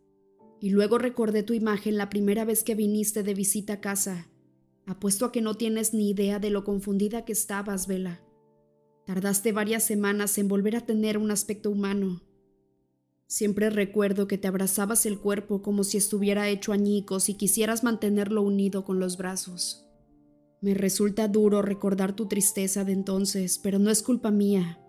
Y 0.59 0.71
luego 0.71 0.97
recordé 0.97 1.43
tu 1.43 1.53
imagen 1.53 1.95
la 1.95 2.09
primera 2.09 2.43
vez 2.43 2.63
que 2.63 2.73
viniste 2.73 3.21
de 3.21 3.35
visita 3.35 3.73
a 3.73 3.81
casa. 3.81 4.32
Apuesto 4.85 5.25
a 5.25 5.31
que 5.31 5.41
no 5.41 5.55
tienes 5.55 5.93
ni 5.93 6.09
idea 6.09 6.39
de 6.39 6.49
lo 6.49 6.63
confundida 6.63 7.23
que 7.23 7.31
estabas, 7.31 7.87
Vela. 7.87 8.21
Tardaste 9.05 9.51
varias 9.51 9.83
semanas 9.83 10.37
en 10.37 10.47
volver 10.47 10.75
a 10.75 10.85
tener 10.85 11.17
un 11.17 11.31
aspecto 11.31 11.69
humano. 11.69 12.21
Siempre 13.27 13.69
recuerdo 13.69 14.27
que 14.27 14.37
te 14.37 14.47
abrazabas 14.47 15.05
el 15.05 15.19
cuerpo 15.19 15.61
como 15.61 15.83
si 15.83 15.97
estuviera 15.97 16.49
hecho 16.49 16.71
añicos 16.71 17.29
y 17.29 17.33
quisieras 17.35 17.83
mantenerlo 17.83 18.41
unido 18.41 18.85
con 18.85 18.99
los 18.99 19.17
brazos. 19.17 19.85
Me 20.61 20.73
resulta 20.73 21.27
duro 21.27 21.61
recordar 21.61 22.15
tu 22.15 22.27
tristeza 22.27 22.83
de 22.83 22.93
entonces, 22.93 23.57
pero 23.57 23.79
no 23.79 23.89
es 23.89 24.03
culpa 24.03 24.31
mía. 24.31 24.79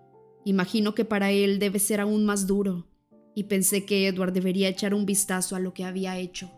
Imagino 0.45 0.93
que 0.93 1.05
para 1.05 1.31
él 1.31 1.59
debe 1.59 1.79
ser 1.79 1.99
aún 1.99 2.23
más 2.23 2.47
duro, 2.47 2.87
y 3.33 3.45
pensé 3.45 3.83
que 3.85 4.07
Edward 4.07 4.31
debería 4.31 4.69
echar 4.69 4.93
un 4.93 5.05
vistazo 5.05 5.55
a 5.55 5.59
lo 5.59 5.73
que 5.73 5.83
había 5.83 6.17
hecho. 6.17 6.51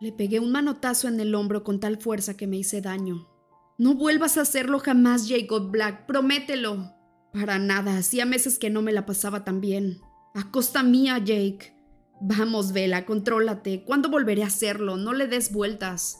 Le 0.00 0.12
pegué 0.12 0.40
un 0.40 0.50
manotazo 0.50 1.08
en 1.08 1.20
el 1.20 1.34
hombro 1.34 1.62
con 1.62 1.78
tal 1.78 1.98
fuerza 1.98 2.34
que 2.34 2.46
me 2.46 2.56
hice 2.56 2.80
daño. 2.80 3.28
No 3.76 3.94
vuelvas 3.94 4.38
a 4.38 4.42
hacerlo 4.42 4.78
jamás, 4.78 5.28
Jacob 5.28 5.70
Black, 5.70 6.06
promételo. 6.06 6.94
Para 7.32 7.58
nada, 7.58 7.98
hacía 7.98 8.24
meses 8.24 8.58
que 8.58 8.70
no 8.70 8.80
me 8.80 8.92
la 8.92 9.04
pasaba 9.04 9.44
tan 9.44 9.60
bien. 9.60 10.00
A 10.34 10.50
costa 10.50 10.82
mía, 10.82 11.18
Jake. 11.18 11.74
Vamos, 12.20 12.72
Vela, 12.72 13.04
contrólate. 13.04 13.84
¿Cuándo 13.84 14.08
volveré 14.08 14.42
a 14.42 14.46
hacerlo? 14.46 14.96
No 14.96 15.12
le 15.12 15.26
des 15.26 15.52
vueltas. 15.52 16.18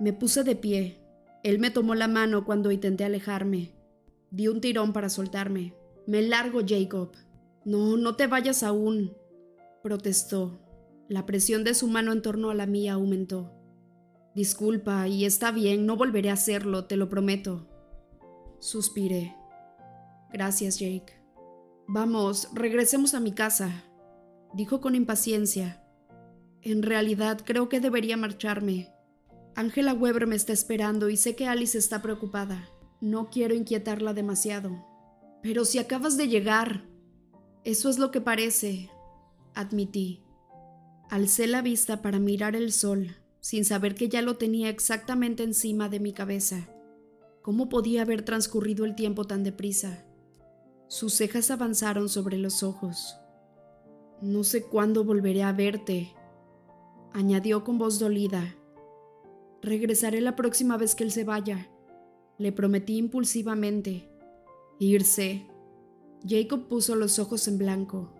Me 0.00 0.12
puse 0.12 0.42
de 0.42 0.56
pie. 0.56 1.00
Él 1.42 1.58
me 1.58 1.70
tomó 1.70 1.94
la 1.94 2.08
mano 2.08 2.44
cuando 2.44 2.70
intenté 2.70 3.04
alejarme. 3.04 3.72
Di 4.30 4.48
un 4.48 4.60
tirón 4.60 4.92
para 4.92 5.08
soltarme. 5.08 5.74
Me 6.06 6.22
largo, 6.22 6.60
Jacob. 6.66 7.12
No, 7.64 7.96
no 7.96 8.16
te 8.16 8.26
vayas 8.26 8.62
aún, 8.62 9.14
protestó. 9.82 10.58
La 11.08 11.24
presión 11.24 11.64
de 11.64 11.72
su 11.72 11.88
mano 11.88 12.12
en 12.12 12.20
torno 12.20 12.50
a 12.50 12.54
la 12.54 12.66
mía 12.66 12.92
aumentó. 12.92 13.50
Disculpa, 14.34 15.08
y 15.08 15.24
está 15.24 15.50
bien, 15.50 15.86
no 15.86 15.96
volveré 15.96 16.28
a 16.30 16.34
hacerlo, 16.34 16.84
te 16.84 16.96
lo 16.96 17.08
prometo. 17.08 17.66
Suspiré. 18.58 19.34
Gracias, 20.30 20.78
Jake. 20.78 21.14
Vamos, 21.86 22.50
regresemos 22.52 23.14
a 23.14 23.20
mi 23.20 23.32
casa, 23.32 23.84
dijo 24.52 24.82
con 24.82 24.94
impaciencia. 24.94 25.82
En 26.60 26.82
realidad 26.82 27.40
creo 27.42 27.70
que 27.70 27.80
debería 27.80 28.18
marcharme. 28.18 28.92
Ángela 29.54 29.94
Weber 29.94 30.26
me 30.26 30.36
está 30.36 30.52
esperando 30.52 31.08
y 31.08 31.16
sé 31.16 31.34
que 31.34 31.46
Alice 31.46 31.78
está 31.78 32.02
preocupada. 32.02 32.68
No 33.00 33.30
quiero 33.30 33.54
inquietarla 33.54 34.12
demasiado. 34.12 34.84
Pero 35.42 35.64
si 35.64 35.78
acabas 35.78 36.18
de 36.18 36.28
llegar. 36.28 36.84
Eso 37.64 37.88
es 37.88 37.98
lo 37.98 38.10
que 38.10 38.20
parece, 38.20 38.90
admití. 39.54 40.22
Alcé 41.10 41.46
la 41.46 41.62
vista 41.62 42.02
para 42.02 42.18
mirar 42.18 42.54
el 42.54 42.70
sol, 42.70 43.16
sin 43.40 43.64
saber 43.64 43.94
que 43.94 44.10
ya 44.10 44.20
lo 44.20 44.36
tenía 44.36 44.68
exactamente 44.68 45.42
encima 45.42 45.88
de 45.88 46.00
mi 46.00 46.12
cabeza. 46.12 46.68
¿Cómo 47.40 47.70
podía 47.70 48.02
haber 48.02 48.22
transcurrido 48.26 48.84
el 48.84 48.94
tiempo 48.94 49.24
tan 49.24 49.42
deprisa? 49.42 50.04
Sus 50.86 51.14
cejas 51.14 51.50
avanzaron 51.50 52.10
sobre 52.10 52.36
los 52.36 52.62
ojos. 52.62 53.16
No 54.20 54.44
sé 54.44 54.64
cuándo 54.64 55.02
volveré 55.02 55.42
a 55.44 55.52
verte, 55.52 56.14
añadió 57.14 57.64
con 57.64 57.78
voz 57.78 57.98
dolida. 57.98 58.54
Regresaré 59.62 60.20
la 60.20 60.36
próxima 60.36 60.76
vez 60.76 60.94
que 60.94 61.04
él 61.04 61.10
se 61.10 61.24
vaya, 61.24 61.70
le 62.36 62.52
prometí 62.52 62.98
impulsivamente. 62.98 64.10
Irse. 64.78 65.46
Jacob 66.26 66.68
puso 66.68 66.96
los 66.96 67.18
ojos 67.18 67.48
en 67.48 67.58
blanco. 67.58 68.12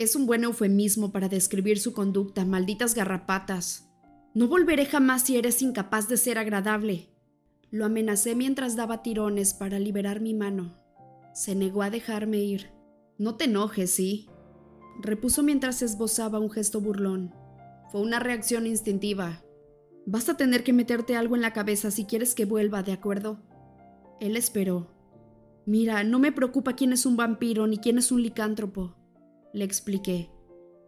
Es 0.00 0.16
un 0.16 0.26
buen 0.26 0.42
eufemismo 0.42 1.12
para 1.12 1.28
describir 1.28 1.78
su 1.78 1.92
conducta, 1.92 2.44
malditas 2.44 2.96
garrapatas. 2.96 3.88
No 4.34 4.48
volveré 4.48 4.86
jamás 4.86 5.22
si 5.22 5.36
eres 5.36 5.62
incapaz 5.62 6.08
de 6.08 6.16
ser 6.16 6.36
agradable. 6.36 7.10
Lo 7.70 7.84
amenacé 7.84 8.34
mientras 8.34 8.74
daba 8.74 9.02
tirones 9.02 9.54
para 9.54 9.78
liberar 9.78 10.20
mi 10.20 10.34
mano. 10.34 10.76
Se 11.32 11.54
negó 11.54 11.82
a 11.82 11.90
dejarme 11.90 12.38
ir. 12.38 12.70
No 13.18 13.36
te 13.36 13.44
enojes, 13.44 13.92
¿sí? 13.92 14.28
Repuso 15.00 15.44
mientras 15.44 15.80
esbozaba 15.80 16.40
un 16.40 16.50
gesto 16.50 16.80
burlón. 16.80 17.32
Fue 17.92 18.00
una 18.00 18.18
reacción 18.18 18.66
instintiva. 18.66 19.44
Vas 20.06 20.28
a 20.28 20.36
tener 20.36 20.64
que 20.64 20.72
meterte 20.72 21.14
algo 21.14 21.36
en 21.36 21.42
la 21.42 21.52
cabeza 21.52 21.92
si 21.92 22.04
quieres 22.04 22.34
que 22.34 22.46
vuelva, 22.46 22.82
¿de 22.82 22.92
acuerdo? 22.92 23.38
Él 24.20 24.36
esperó. 24.36 24.90
Mira, 25.66 26.02
no 26.02 26.18
me 26.18 26.32
preocupa 26.32 26.74
quién 26.74 26.92
es 26.92 27.06
un 27.06 27.16
vampiro 27.16 27.68
ni 27.68 27.78
quién 27.78 27.98
es 27.98 28.10
un 28.10 28.22
licántropo, 28.22 28.96
le 29.54 29.64
expliqué. 29.64 30.30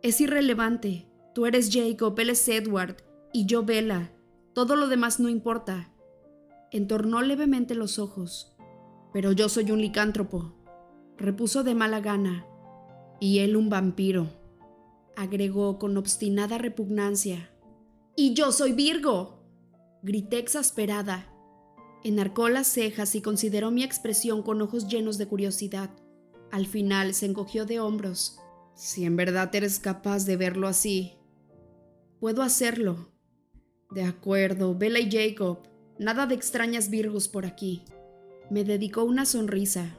Es 0.03 0.21
irrelevante. 0.21 1.09
Tú 1.35 1.47
eres 1.47 1.71
Jacob, 1.73 2.19
él 2.19 2.31
es 2.31 2.47
Edward, 2.49 2.97
y 3.33 3.47
yo 3.47 3.63
Bella. 3.63 4.13
Todo 4.53 4.77
lo 4.77 4.89
demás 4.89 5.21
no 5.21 5.29
importa. 5.29 5.93
Entornó 6.73 7.23
levemente 7.23 7.75
los 7.75 7.99
ojos. 7.99 8.57
Pero 9.13 9.33
yo 9.33 9.49
soy 9.49 9.71
un 9.71 9.81
licántropo, 9.81 10.53
repuso 11.17 11.63
de 11.63 11.75
mala 11.75 12.01
gana. 12.01 12.45
Y 13.21 13.39
él 13.39 13.57
un 13.57 13.71
vampiro, 13.71 14.29
agregó 15.17 15.79
con 15.79 15.97
obstinada 15.97 16.59
repugnancia. 16.59 17.51
Y 18.17 18.35
yo 18.35 18.51
soy 18.51 18.73
Virgo, 18.73 19.43
grité 20.03 20.39
exasperada. 20.39 21.33
Enarcó 22.03 22.49
las 22.49 22.67
cejas 22.67 23.15
y 23.15 23.23
consideró 23.23 23.71
mi 23.71 23.85
expresión 23.85 24.43
con 24.43 24.61
ojos 24.61 24.89
llenos 24.89 25.19
de 25.19 25.29
curiosidad. 25.29 25.91
Al 26.51 26.67
final 26.67 27.15
se 27.15 27.27
encogió 27.27 27.65
de 27.65 27.81
hombros. 27.81 28.39
Si 28.77 29.07
en 29.07 29.17
verdad 29.17 29.53
eres 29.55 29.81
capaz 29.81 30.27
de 30.27 30.37
verlo 30.37 30.69
así, 30.69 31.15
puedo 32.21 32.43
hacerlo. 32.43 33.11
De 33.91 34.05
acuerdo, 34.05 34.75
Bella 34.75 34.99
y 34.99 35.11
Jacob, 35.11 35.61
nada 35.99 36.27
de 36.27 36.35
extrañas 36.35 36.91
Virgos 36.91 37.27
por 37.27 37.47
aquí. 37.47 37.85
Me 38.51 38.65
dedicó 38.65 39.03
una 39.05 39.25
sonrisa, 39.25 39.97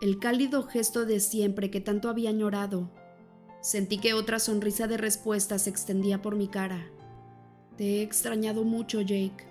el 0.00 0.20
cálido 0.20 0.62
gesto 0.62 1.06
de 1.06 1.18
siempre 1.18 1.72
que 1.72 1.80
tanto 1.80 2.08
había 2.08 2.30
añorado. 2.30 2.92
Sentí 3.62 3.98
que 3.98 4.14
otra 4.14 4.38
sonrisa 4.38 4.86
de 4.86 4.96
respuesta 4.96 5.58
se 5.58 5.70
extendía 5.70 6.22
por 6.22 6.36
mi 6.36 6.46
cara. 6.46 6.88
Te 7.76 7.98
he 7.98 8.02
extrañado 8.02 8.62
mucho, 8.62 9.00
Jake. 9.00 9.44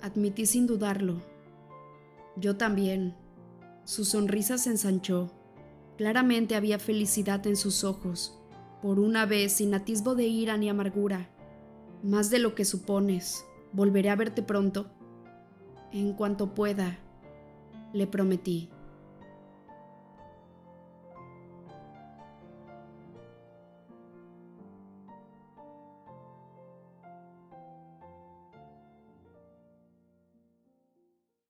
Admití 0.00 0.46
sin 0.46 0.66
dudarlo. 0.66 1.20
Yo 2.36 2.56
también. 2.56 3.14
Su 3.84 4.06
sonrisa 4.06 4.56
se 4.56 4.70
ensanchó. 4.70 5.37
Claramente 5.98 6.54
había 6.54 6.78
felicidad 6.78 7.44
en 7.48 7.56
sus 7.56 7.82
ojos, 7.82 8.38
por 8.82 9.00
una 9.00 9.26
vez 9.26 9.54
sin 9.54 9.74
atisbo 9.74 10.14
de 10.14 10.28
ira 10.28 10.56
ni 10.56 10.68
amargura. 10.68 11.28
Más 12.04 12.30
de 12.30 12.38
lo 12.38 12.54
que 12.54 12.64
supones. 12.64 13.44
Volveré 13.72 14.08
a 14.08 14.14
verte 14.16 14.44
pronto. 14.44 14.86
En 15.92 16.12
cuanto 16.12 16.54
pueda, 16.54 16.98
le 17.92 18.06
prometí. 18.06 18.70